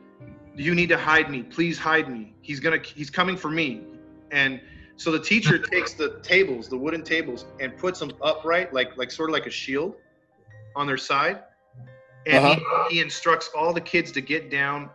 [0.55, 1.43] You need to hide me.
[1.43, 2.33] Please hide me.
[2.41, 2.79] He's gonna.
[2.83, 3.83] He's coming for me."
[4.31, 4.59] And
[4.97, 9.11] so the teacher takes the tables, the wooden tables, and puts them upright, like like
[9.11, 9.95] sort of like a shield,
[10.75, 11.43] on their side.
[12.27, 12.85] And uh-huh.
[12.89, 14.89] he, he instructs all the kids to get down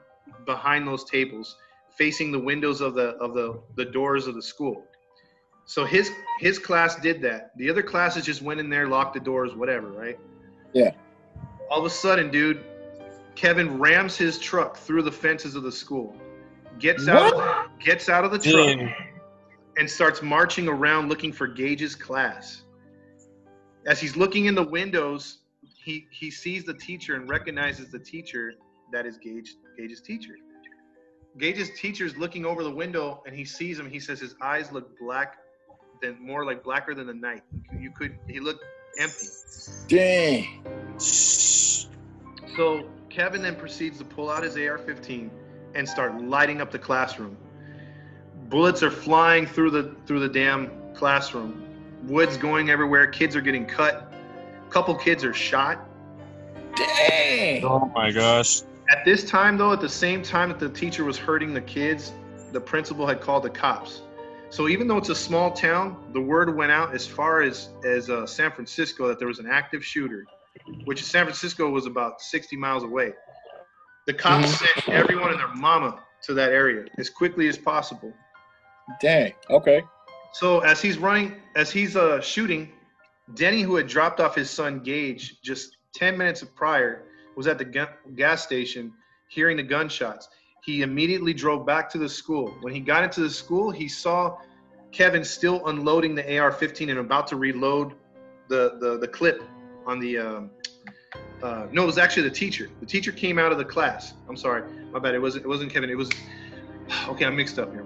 [0.47, 1.57] behind those tables,
[1.91, 4.85] facing the windows of the of the the doors of the school.
[5.67, 7.53] So his his class did that.
[7.57, 10.19] The other classes just went in there, locked the doors, whatever, right?
[10.73, 10.93] Yeah.
[11.71, 12.65] All of a sudden, dude,
[13.37, 16.17] Kevin rams his truck through the fences of the school,
[16.81, 18.95] gets out of, gets out of the truck Dang.
[19.81, 22.65] And starts marching around looking for Gage's class.
[23.87, 28.53] As he's looking in the windows, he he sees the teacher and recognizes the teacher
[28.93, 30.35] that is Gage Gage's teacher.
[31.39, 33.89] Gage's teacher is looking over the window and he sees him.
[33.89, 35.39] He says his eyes look black,
[36.03, 37.43] than more like blacker than the night.
[37.79, 38.63] You could he looked
[38.99, 39.29] empty.
[39.89, 40.63] Dang.
[40.99, 45.31] So Kevin then proceeds to pull out his AR-15
[45.75, 47.39] and start lighting up the classroom.
[48.51, 51.65] Bullets are flying through the through the damn classroom.
[52.03, 53.07] Wood's going everywhere.
[53.07, 54.13] Kids are getting cut.
[54.67, 55.87] A couple kids are shot.
[56.75, 57.65] Dang.
[57.65, 58.63] Oh my gosh.
[58.91, 62.13] At this time, though, at the same time that the teacher was hurting the kids,
[62.51, 64.03] the principal had called the cops.
[64.49, 68.11] So even though it's a small town, the word went out as far as as
[68.11, 70.27] uh, San Francisco that there was an active shooter,
[70.87, 73.13] which San Francisco was about 60 miles away.
[74.09, 78.13] The cops sent everyone and their mama to that area as quickly as possible.
[79.01, 79.33] Dang.
[79.49, 79.83] Okay.
[80.33, 82.71] So as he's running, as he's uh, shooting,
[83.35, 87.05] Denny, who had dropped off his son Gage just 10 minutes prior,
[87.37, 88.93] was at the gas station
[89.29, 90.29] hearing the gunshots.
[90.63, 92.55] He immediately drove back to the school.
[92.61, 94.39] When he got into the school, he saw
[94.93, 97.95] Kevin still unloading the AR-15 and about to reload
[98.49, 99.43] the the, the clip
[99.87, 100.19] on the.
[100.19, 100.51] Um,
[101.43, 102.69] uh, no, it was actually the teacher.
[102.81, 104.13] The teacher came out of the class.
[104.29, 105.15] I'm sorry, my bad.
[105.15, 105.45] It wasn't.
[105.45, 105.91] It wasn't Kevin.
[105.91, 106.11] It was.
[107.07, 107.85] Okay, I'm mixed up here.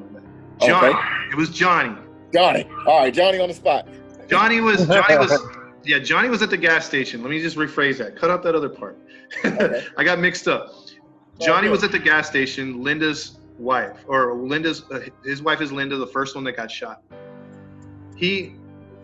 [0.60, 0.68] My bad.
[0.68, 0.94] Johnny.
[0.94, 1.30] Okay.
[1.32, 1.96] It was Johnny.
[2.32, 2.68] Johnny.
[2.86, 3.86] All right, Johnny on the spot.
[4.28, 5.38] Johnny was Johnny was
[5.84, 7.22] yeah Johnny was at the gas station.
[7.22, 8.16] Let me just rephrase that.
[8.16, 8.98] Cut out that other part.
[9.44, 9.86] Okay.
[9.96, 10.72] I got mixed up.
[11.40, 12.82] Johnny was at the gas station.
[12.82, 17.02] Linda's wife or Linda's uh, his wife is Linda, the first one that got shot.
[18.16, 18.54] He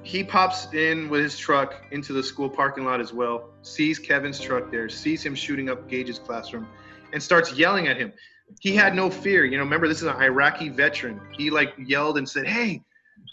[0.02, 3.50] he pops in with his truck into the school parking lot as well.
[3.62, 4.88] Sees Kevin's truck there.
[4.88, 6.66] Sees him shooting up Gage's classroom,
[7.12, 8.12] and starts yelling at him.
[8.58, 9.44] He had no fear.
[9.44, 11.20] You know, remember this is an Iraqi veteran.
[11.36, 12.82] He like yelled and said, "Hey,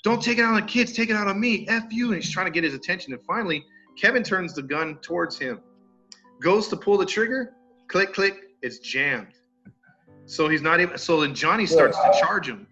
[0.03, 1.67] don't take it out on the kids, take it out on me.
[1.67, 2.13] F you.
[2.13, 3.13] And he's trying to get his attention.
[3.13, 3.65] And finally,
[3.97, 5.59] Kevin turns the gun towards him,
[6.41, 7.53] goes to pull the trigger,
[7.87, 9.33] click, click, it's jammed.
[10.25, 10.97] So he's not able.
[10.97, 12.67] So then Johnny starts to charge him.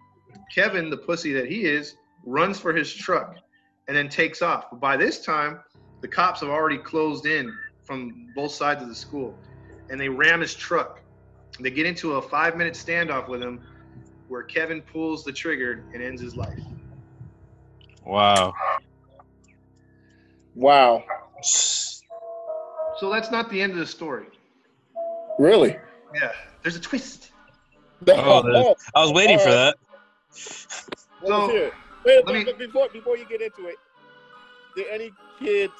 [0.54, 3.36] Kevin, the pussy that he is, runs for his truck
[3.88, 4.70] and then takes off.
[4.70, 5.60] But by this time,
[6.00, 7.52] the cops have already closed in
[7.84, 9.34] from both sides of the school
[9.90, 11.00] and they ram his truck.
[11.60, 13.60] They get into a five minute standoff with him
[14.28, 16.58] where Kevin pulls the trigger and ends his life.
[18.04, 18.54] Wow.
[20.54, 21.04] Wow.
[21.42, 24.26] So that's not the end of the story.
[25.38, 25.76] Really?
[26.14, 27.30] Yeah, there's a twist.
[28.08, 29.76] Oh, there's- I was waiting for uh, that.
[30.32, 30.76] So,
[31.22, 31.72] let's hear it.
[32.04, 33.76] Wait, let me- but before before you get into it,
[34.76, 35.72] did any kids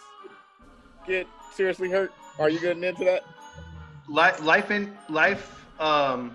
[1.07, 2.13] get seriously hurt?
[2.39, 3.25] Are you getting into that?
[4.09, 6.33] Life, life in life, um,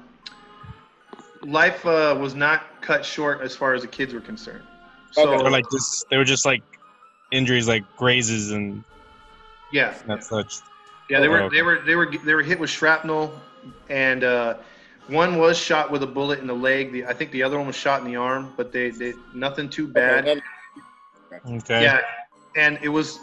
[1.44, 4.64] life uh, was not cut short as far as the kids were concerned.
[5.12, 5.38] So Okay.
[5.38, 6.04] They were like this.
[6.10, 6.64] They were just like
[7.32, 8.84] injuries, like grazes and
[9.72, 10.60] yeah, that such.
[11.10, 11.58] yeah, they were Oh, okay.
[11.58, 13.34] they were they were they were hit with shrapnel,
[13.90, 14.56] and uh,
[15.08, 16.92] one was shot with a bullet in the leg.
[16.92, 19.70] The, I think the other one was shot in the arm, but they, they nothing
[19.70, 20.28] too bad.
[20.28, 20.42] Okay,
[21.48, 21.84] Okay.
[21.84, 22.02] Yeah,
[22.56, 23.20] and it was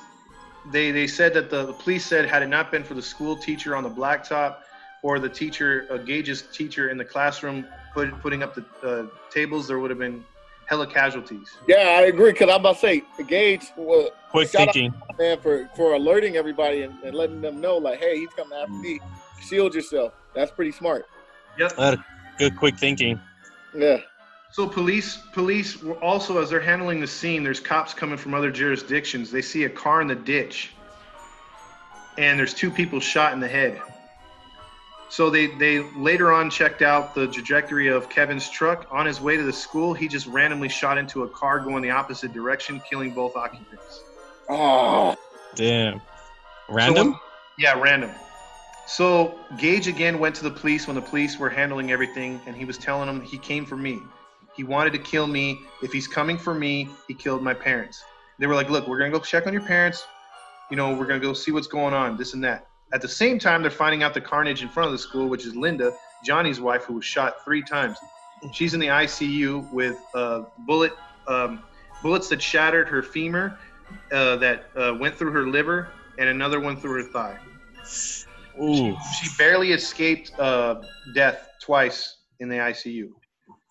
[0.73, 3.37] they they said that the, the police said had it not been for the school
[3.37, 4.57] teacher on the blacktop,
[5.03, 9.69] or the teacher, uh, Gage's teacher in the classroom, put, putting up the uh, tables,
[9.69, 10.25] there would have been
[10.67, 11.57] hella casualties.
[11.67, 12.33] Yeah, I agree.
[12.33, 14.95] Cause I'm about to say, Gage, well, Quick Shout out- thinking.
[15.19, 18.73] man, for for alerting everybody and, and letting them know, like, hey, he's coming after
[18.73, 19.01] me.
[19.41, 20.13] Shield yourself.
[20.35, 21.07] That's pretty smart.
[21.59, 21.73] Yep.
[21.79, 21.97] Uh,
[22.39, 23.19] Good quick thinking.
[23.75, 23.99] Yeah.
[24.53, 28.51] So police, police were also as they're handling the scene, there's cops coming from other
[28.51, 29.31] jurisdictions.
[29.31, 30.73] They see a car in the ditch,
[32.17, 33.81] and there's two people shot in the head.
[35.11, 39.37] So they they later on checked out the trajectory of Kevin's truck on his way
[39.37, 39.95] to the school.
[39.95, 44.03] He just randomly shot into a car going the opposite direction, killing both occupants.
[44.51, 45.17] Oh,
[45.55, 46.01] Damn.
[46.69, 47.09] Random?
[47.09, 47.21] when-
[47.59, 48.11] yeah, random.
[48.87, 52.65] So Gage again went to the police when the police were handling everything, and he
[52.65, 54.01] was telling them he came for me.
[54.57, 55.61] He wanted to kill me.
[55.83, 58.03] If he's coming for me, he killed my parents.
[58.39, 60.07] They were like, "Look, we're gonna go check on your parents.
[60.71, 62.17] You know, we're gonna go see what's going on.
[62.17, 64.93] This and that." At the same time, they're finding out the carnage in front of
[64.93, 65.93] the school, which is Linda,
[66.25, 67.99] Johnny's wife, who was shot three times.
[68.53, 70.93] She's in the ICU with uh, bullet
[71.27, 71.63] um,
[72.03, 73.59] bullets that shattered her femur,
[74.13, 77.39] uh, that uh, went through her liver, and another one through her thigh.
[78.61, 78.97] Ooh.
[79.21, 80.83] She barely escaped uh,
[81.15, 83.11] death twice in the ICU.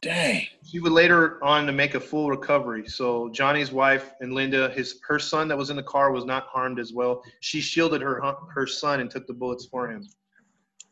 [0.08, 0.48] Dang.
[0.64, 2.88] She would later on to make a full recovery.
[2.88, 6.48] So Johnny's wife and Linda, his her son that was in the car was not
[6.48, 7.24] harmed as well.
[7.42, 8.22] She shielded her
[8.54, 10.08] her son and took the bullets for him.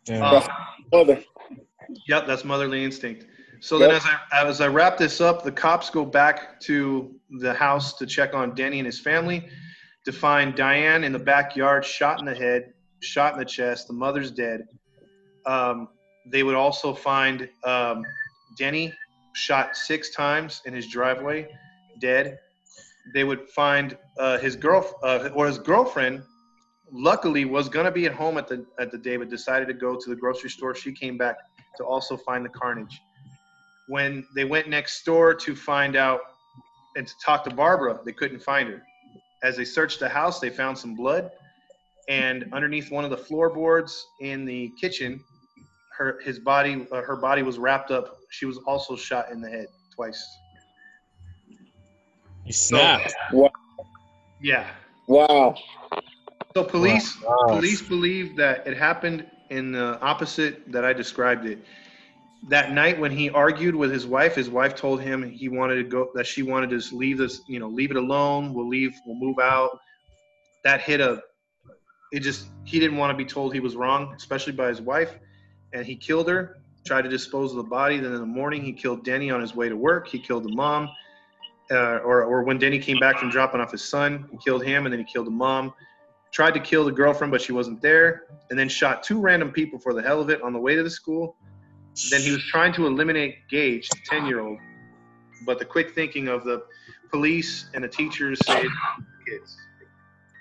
[0.06, 0.22] Damn.
[0.22, 0.48] Uh,
[0.92, 1.24] Mother.
[2.08, 3.26] Yep, that's motherly instinct.
[3.62, 7.54] So then, as I as I wrap this up, the cops go back to the
[7.54, 9.48] house to check on Denny and his family,
[10.04, 13.88] to find Diane in the backyard, shot in the head, shot in the chest.
[13.88, 14.68] The mother's dead.
[15.46, 15.88] Um,
[16.28, 18.04] they would also find um,
[18.58, 18.94] Denny
[19.36, 21.48] shot six times in his driveway,
[22.00, 22.40] dead.
[23.14, 26.24] They would find uh, his girl uh, or his girlfriend.
[26.92, 29.96] Luckily, was gonna be at home at the at the day, but decided to go
[29.96, 30.74] to the grocery store.
[30.74, 31.38] She came back
[31.78, 33.02] to also find the carnage.
[33.88, 36.22] When they went next door to find out
[36.96, 38.82] and to talk to Barbara, they couldn't find her.
[39.44, 41.30] As they searched the house, they found some blood,
[42.08, 45.24] and underneath one of the floorboards in the kitchen,
[45.98, 48.18] her his body uh, her body was wrapped up.
[48.38, 50.22] She was also shot in the head twice.
[52.44, 53.14] He snapped.
[54.42, 54.70] Yeah.
[55.08, 55.56] Wow.
[56.54, 57.48] So police Wow.
[57.48, 61.60] police believe that it happened in the opposite that I described it.
[62.50, 65.84] That night when he argued with his wife, his wife told him he wanted to
[65.84, 68.54] go that she wanted to just leave this, you know, leave it alone.
[68.54, 69.80] We'll leave, we'll move out.
[70.66, 71.22] That hit a
[72.12, 75.18] it just he didn't want to be told he was wrong, especially by his wife.
[75.72, 77.98] And he killed her, tried to dispose of the body.
[77.98, 80.08] Then in the morning he killed Denny on his way to work.
[80.08, 80.90] He killed the mom.
[81.72, 84.86] Uh, or, or when Denny came back from dropping off his son, he killed him
[84.86, 85.74] and then he killed the mom
[86.36, 89.80] tried to kill the girlfriend, but she wasn't there, and then shot two random people
[89.80, 91.38] for the hell of it on the way to the school.
[92.12, 94.60] Then he was trying to eliminate Gage, the 10 year old,
[95.46, 96.62] but the quick thinking of the
[97.10, 99.58] police and the teachers saved the kids.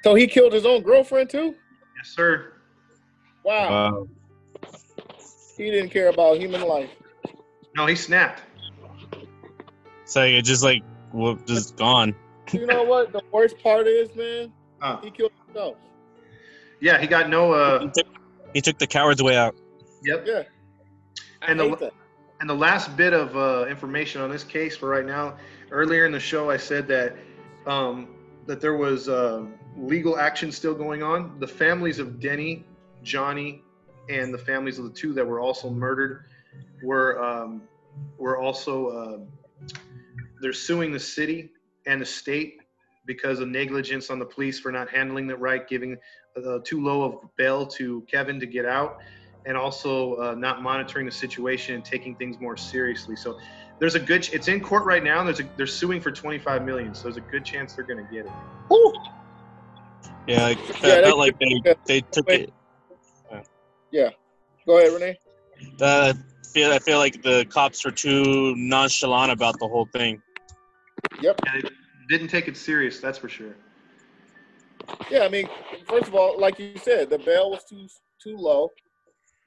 [0.03, 1.55] So he killed his own girlfriend too?
[1.97, 2.55] Yes, sir.
[3.45, 3.71] Wow.
[3.71, 4.09] Wow.
[5.57, 6.91] He didn't care about human life.
[7.77, 8.43] No, he snapped.
[10.05, 10.83] So it just like
[11.13, 12.15] well, just gone.
[12.53, 13.13] You know what?
[13.13, 14.53] The worst part is, man,
[14.83, 15.77] Uh, he killed himself.
[16.81, 17.53] yeah, he got no.
[17.53, 18.07] Uh, He took,
[18.55, 19.55] he took the coward's way out.
[20.03, 20.25] yep.
[20.27, 20.43] Yeah.
[21.43, 21.93] I And the- that.
[22.41, 25.37] And the last bit of uh, information on this case for right now,
[25.71, 27.17] earlier in the show, I said that
[27.67, 28.09] um,
[28.47, 29.47] that there was uh,
[29.79, 31.39] legal action still going on.
[31.41, 32.65] The families of Denny,
[33.03, 33.63] Johnny,
[34.09, 36.25] and the families of the two that were also murdered
[36.83, 37.63] were um,
[38.19, 39.19] were also uh,
[40.41, 41.51] they're suing the city
[41.87, 42.61] and the state
[43.07, 45.97] because of negligence on the police for not handling it right, giving
[46.37, 48.97] uh, too low of bail to Kevin to get out
[49.47, 53.15] and also uh, not monitoring the situation and taking things more seriously.
[53.15, 53.39] So
[53.79, 54.29] there's a good.
[54.33, 55.23] It's in court right now.
[55.23, 56.95] There's a, they're suing for 25 million.
[56.95, 58.33] So there's a good chance they're going to get it.
[58.71, 58.93] Woo!
[60.27, 62.53] Yeah, like, Yeah, I they- felt like they, they took Wait.
[63.95, 64.13] It.
[64.67, 65.19] Go ahead, Renee.
[65.81, 66.13] Uh,
[66.53, 70.21] feel I feel like the cops were too nonchalant about the whole thing.
[71.21, 71.41] Yep.
[71.47, 71.71] And they
[72.09, 73.01] didn't take it serious.
[73.01, 73.55] That's for sure.
[75.11, 75.49] Yeah, I mean,
[75.87, 77.87] first of all, like you said, the bail was too
[78.23, 78.71] too low.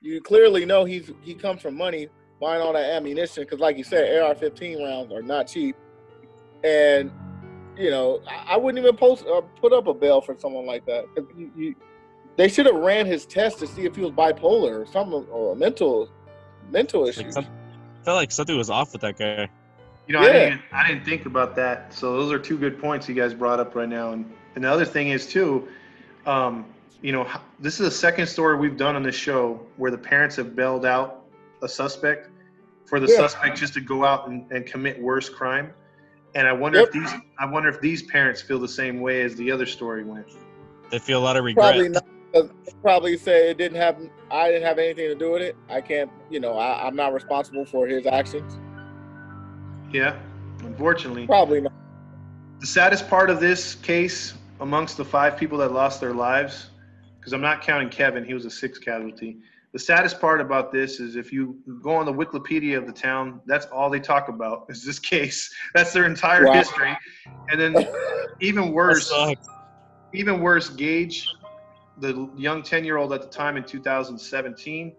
[0.01, 2.07] You clearly know he's he comes from money
[2.39, 5.75] buying all that ammunition because, like you said, AR-15 rounds are not cheap,
[6.63, 7.11] and
[7.77, 10.85] you know I, I wouldn't even post uh, put up a bail for someone like
[10.85, 11.05] that.
[11.15, 11.75] 'Cause You, you,
[12.37, 15.53] they should have ran his test to see if he was bipolar or something or
[15.53, 16.09] a mental
[16.71, 17.23] mental issue.
[17.23, 17.47] Like some,
[18.03, 19.49] felt like something was off with that guy.
[20.07, 21.93] You know, I, didn't, I didn't think about that.
[21.93, 24.13] So those are two good points you guys brought up right now.
[24.13, 25.67] And, and the other thing is too,
[26.25, 26.65] um,
[27.01, 27.27] you know,
[27.59, 30.85] this is the second story we've done on this show where the parents have bailed
[30.85, 31.25] out
[31.61, 32.29] a suspect
[32.85, 33.17] for the Yeah.
[33.17, 35.73] suspect just to go out and, and commit worse crime.
[36.35, 39.35] And I wonder if these I wonder if these parents feel the same way as
[39.35, 40.27] the other story went.
[40.89, 41.73] They feel a lot of regret.
[41.73, 42.05] Probably not.
[42.33, 43.97] 'Cause they Probably say it didn't have.
[44.31, 45.55] I didn't have anything to do with it.
[45.69, 46.11] I can't.
[46.29, 48.57] You know, I, I'm not responsible for his actions.
[49.91, 50.17] Yeah,
[50.63, 51.25] unfortunately.
[51.27, 51.71] Probably not.
[52.59, 56.69] The saddest part of this case, amongst the five people that lost their lives,
[57.19, 59.37] because I'm not counting Kevin, he was a sixth casualty.
[59.73, 63.41] The saddest part about this is if you go on the Wikipedia of the town,
[63.45, 65.53] that's all they talk about is this case.
[65.75, 66.53] That's their entire Wow.
[66.53, 66.97] history.
[67.51, 67.85] And then
[68.41, 69.13] even worse,
[70.13, 71.27] even worse, Gage,
[71.99, 74.93] the young 10 year old at the time in 2017,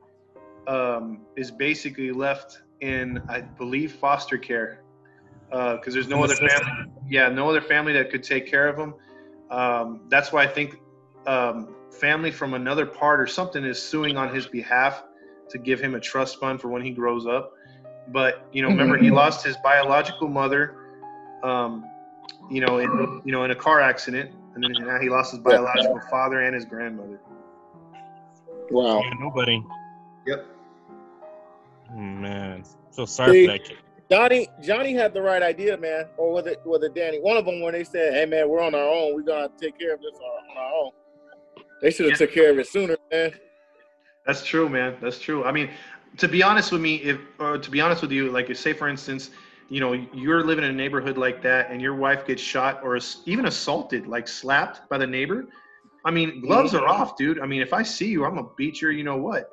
[0.67, 4.83] um, is basically left in, I believe, foster care
[5.51, 6.93] because there's no the other family.
[7.09, 8.95] Yeah, no other family that could take care of him.
[9.51, 10.79] Um, that's why I think
[11.27, 15.03] um, family from another part or something is suing on his behalf
[15.51, 17.55] to give him a trust fund for when he grows up.
[18.09, 20.77] But you know, remember he lost his biological mother,
[21.43, 21.85] um,
[22.51, 24.31] you know, in you know in a car accident,
[24.65, 27.21] and then now he lost his biological father and his grandmother.
[28.71, 29.01] Wow.
[29.01, 29.63] Yeah, nobody.
[30.27, 30.47] Yep.
[31.95, 33.77] Man, so sorry See, for that kid.
[34.11, 36.07] Johnny Johnny had the right idea, man.
[36.17, 37.21] Or was it was it Danny?
[37.21, 39.15] One of them when they said, "Hey, man, we're on our own.
[39.15, 40.91] We're gonna take care of this on our own."
[41.81, 42.27] They should have Yeah.
[42.27, 43.33] took care of it sooner, man.
[44.27, 44.97] That's true, man.
[45.01, 45.45] That's true.
[45.45, 45.71] I mean,
[46.17, 48.73] to be honest with me, if or to be honest with you, like if say
[48.73, 49.31] for instance,
[49.69, 52.99] you know, you're living in a neighborhood like that, and your wife gets shot or
[53.27, 55.47] even assaulted, like slapped by the neighbor.
[56.05, 57.41] I mean, gloves are off, dude.
[57.41, 59.51] I mean, if I see you, I'm gonna beat your, you know what.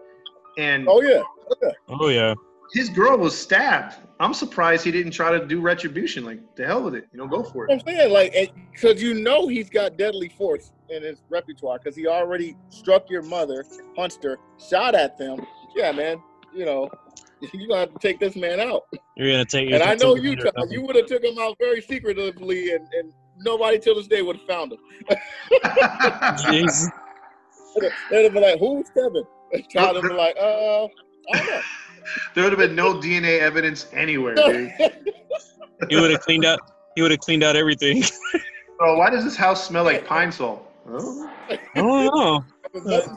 [0.57, 1.72] And oh, oh yeah.
[1.89, 2.34] Oh yeah.
[2.74, 3.95] his girl was stabbed.
[4.22, 6.24] I'm surprised he didn't try to do retribution.
[6.24, 9.16] Like, the hell with it, you know, go for it I'm saying like because you
[9.16, 14.24] know he's got deadly force in his repertoire because he already struck your mother, punched
[14.24, 15.45] her, shot at them.
[15.76, 16.22] Yeah, man.
[16.53, 16.89] You know,
[17.53, 18.83] you gonna have to take this man out.
[19.17, 19.71] You're gonna take.
[19.71, 22.88] And you're I know you, it you would have took him out very secretively, and,
[22.93, 24.79] and nobody till this day would have found him.
[25.09, 25.63] nothing.
[26.63, 26.88] Jeez.
[28.09, 30.89] They'd have been like, "Who's Kevin?" And Child would be like, "Uh, I
[31.33, 31.61] don't know."
[32.33, 34.71] there would have been no DNA evidence anywhere, don't dude.
[34.79, 34.89] know."
[35.89, 36.59] He would have cleaned out.
[36.95, 38.03] He would have cleaned out everything.
[38.79, 40.65] Oh, why does this house smell like Pine-Sol?
[40.88, 41.31] Oh.
[41.49, 42.45] I don't know.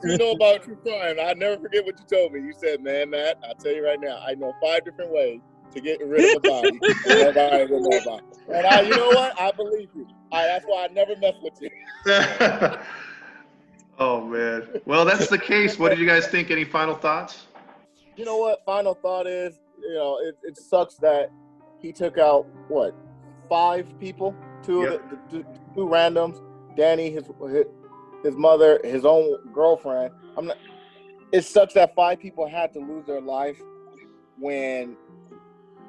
[0.04, 1.16] You know about true crime.
[1.20, 2.40] I never forget what you told me.
[2.40, 4.22] You said, "Man, Matt, I'll tell you right now.
[4.26, 5.40] I know five different ways
[5.74, 6.68] to get rid of a body.
[6.68, 9.40] and nobody will know about it." And I, you know what?
[9.40, 10.06] I believe you.
[10.32, 11.70] I, that's why I never mess with you.
[13.98, 14.68] oh man.
[14.84, 15.78] Well, that's the case.
[15.78, 16.50] What did you guys think?
[16.50, 17.46] Any final thoughts?
[18.16, 18.64] You know what?
[18.64, 21.30] Final thought is, you know, it, it sucks that
[21.80, 22.94] he took out what
[23.48, 26.42] five people, two of the, the, the two randoms,
[26.76, 27.24] Danny, his,
[28.22, 30.12] his mother, his own girlfriend.
[30.36, 30.56] I'm not.
[31.32, 33.60] It sucks that five people had to lose their life
[34.38, 34.96] when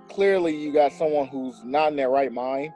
[0.09, 2.73] clearly you got someone who's not in their right mind.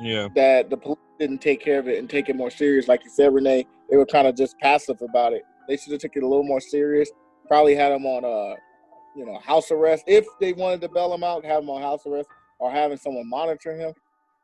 [0.00, 0.28] Yeah.
[0.34, 3.10] That the police didn't take care of it and take it more serious, like you
[3.10, 3.66] said, Renee.
[3.90, 5.42] They were kind of just passive about it.
[5.68, 7.10] They should have took it a little more serious.
[7.46, 8.56] Probably had him on uh
[9.14, 10.04] you know, house arrest.
[10.06, 12.28] If they wanted to bail him out, have him on house arrest
[12.58, 13.92] or having someone monitor him.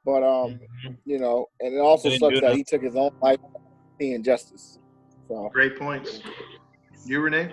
[0.04, 0.60] But um,
[1.04, 3.38] you know, and it also sucks that he took his own life
[3.98, 4.78] seeing justice.
[5.28, 6.20] So Great points.
[7.04, 7.52] You, Renee?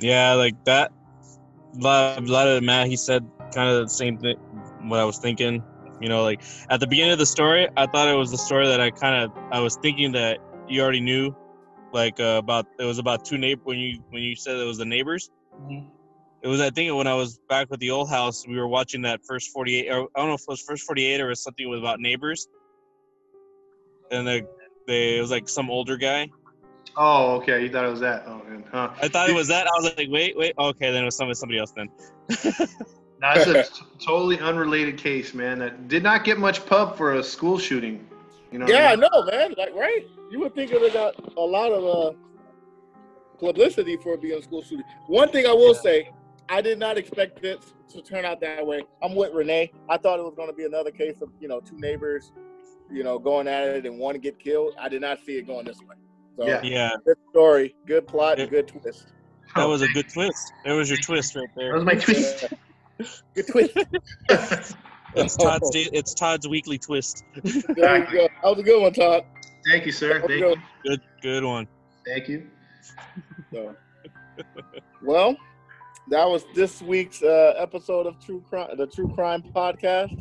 [0.00, 0.92] Yeah, like that.
[1.76, 4.36] A lot, a lot of Matt, he said kind of the same thing.
[4.82, 5.62] What I was thinking,
[6.00, 8.66] you know, like at the beginning of the story, I thought it was the story
[8.66, 10.38] that I kind of I was thinking that
[10.68, 11.34] you already knew,
[11.92, 14.78] like uh, about it was about two neighbor when you when you said it was
[14.78, 15.30] the neighbors.
[16.42, 19.02] It was I think when I was back with the old house, we were watching
[19.02, 19.90] that first forty eight.
[19.90, 22.48] Or I don't know if it was first forty eight or something was about neighbors.
[24.10, 24.42] And they,
[24.90, 26.28] they it was like some older guy.
[26.96, 27.62] Oh, okay.
[27.62, 28.24] You thought it was that.
[28.26, 28.64] Oh, man.
[28.70, 28.90] Huh.
[29.00, 29.66] I thought it was that.
[29.66, 31.88] I was like, wait, wait, okay, then it was somebody somebody else then.
[33.20, 35.58] That's it's a t- totally unrelated case, man.
[35.58, 38.06] That did not get much pub for a school shooting.
[38.50, 38.66] You know?
[38.66, 39.54] yeah, I I know, man.
[39.56, 40.06] Like, right?
[40.30, 42.16] You would think it would got a lot of uh
[43.38, 44.84] publicity for being a school shooting.
[45.06, 46.10] One thing I will say,
[46.48, 48.82] I did not expect this to turn out that way.
[49.02, 49.70] I'm with Renee.
[49.88, 52.32] I thought it was going to be another case of you know two neighbors,
[52.90, 54.74] you know, going at it and one to get killed.
[54.80, 55.96] I did not see it going this way.
[56.36, 56.60] So, Yeah.
[56.62, 59.06] Yeah, good story, good plot, and good twist.
[59.56, 60.52] that was a good twist.
[60.64, 61.74] There was your twist right That there.
[61.74, 62.44] was my twist.
[63.34, 63.74] Good twist.
[65.14, 65.70] It's Todd's.
[65.74, 67.24] It's Todd's weekly twist.
[67.42, 67.56] There
[67.98, 68.28] you go.
[68.28, 69.24] That was a good one, Todd.
[69.70, 70.20] Thank you, sir.
[70.20, 70.90] That was a Thank good you.
[70.90, 71.66] Good, good one.
[72.06, 72.46] Thank you.
[73.52, 73.74] So,
[75.02, 75.34] well,
[76.10, 80.20] that was this week's uh, episode of True Crime, the True Crime Podcast,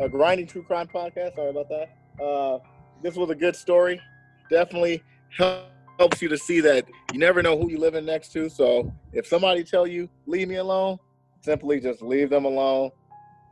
[0.00, 1.36] a grinding True Crime Podcast.
[1.36, 1.94] Sorry about that.
[2.22, 2.58] Uh,
[3.02, 4.00] this was a good story.
[4.50, 5.02] Definitely
[5.98, 8.48] helps you to see that you never know who you're living next to.
[8.48, 10.98] So if somebody tell you leave me alone,
[11.42, 12.90] simply just leave them alone.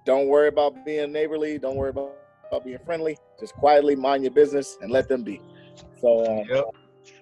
[0.04, 1.58] Don't worry about being neighborly.
[1.58, 2.16] Don't worry about,
[2.48, 3.16] about being friendly.
[3.38, 5.40] Just quietly mind your business and let them be.
[6.00, 6.64] So um, Yep.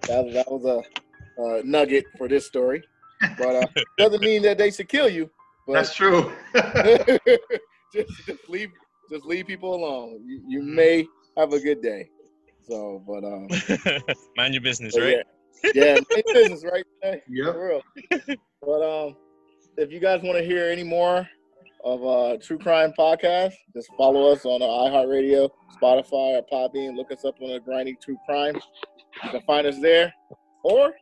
[0.09, 2.83] that, that was a, a nugget for this story.
[3.39, 3.67] But uh,
[3.99, 5.31] doesn't mean that they should kill you.
[5.67, 6.33] But That's true.
[7.93, 8.71] just, just leave
[9.11, 10.23] just leave people alone.
[10.25, 11.07] You, you may
[11.41, 12.09] have a good day.
[12.69, 13.49] So, but um,
[14.37, 15.25] Mind your business, right?
[15.65, 16.85] yeah, yeah, make business right.
[17.03, 17.55] Hey, yep.
[17.55, 18.37] for real.
[18.63, 19.17] But um,
[19.77, 21.27] if you guys want to hear any more
[21.83, 25.49] of uh True Crime podcast, just follow us on uh, iHeartRadio,
[25.81, 26.95] Spotify, or Podbean.
[26.95, 28.55] Look us up on the Grinding True Crime.
[29.25, 30.13] You can find us there,
[30.63, 30.93] or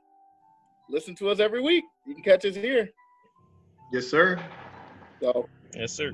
[0.88, 1.84] listen to us every week.
[2.06, 2.88] You can catch us here.
[3.92, 4.40] Yes, sir.
[5.20, 6.12] So Yes, sir.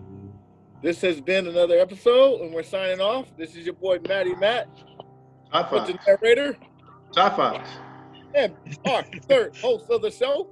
[0.85, 3.26] This has been another episode, and we're signing off.
[3.39, 4.68] This is your boy Matty Matt,
[5.51, 6.57] Top with the narrator,
[7.14, 7.66] Top Fox.
[8.35, 8.55] and
[8.87, 10.47] our third host of the show,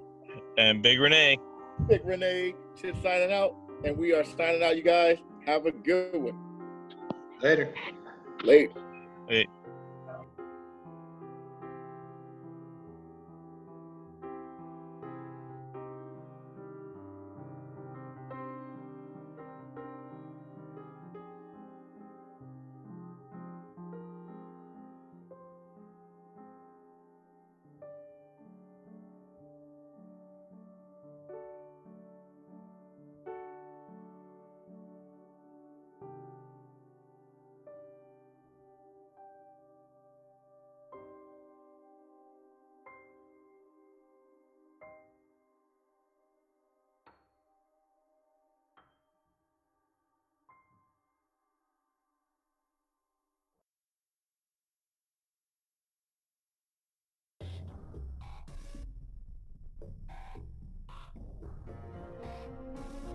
[0.56, 1.38] And Big Renee.
[1.86, 2.54] Big Renee.
[2.80, 3.54] Shit signing out,
[3.84, 4.74] and we are signing out.
[4.76, 6.38] You guys have a good one.
[7.42, 7.74] Later.
[8.42, 8.72] Later.
[9.28, 9.48] Wait.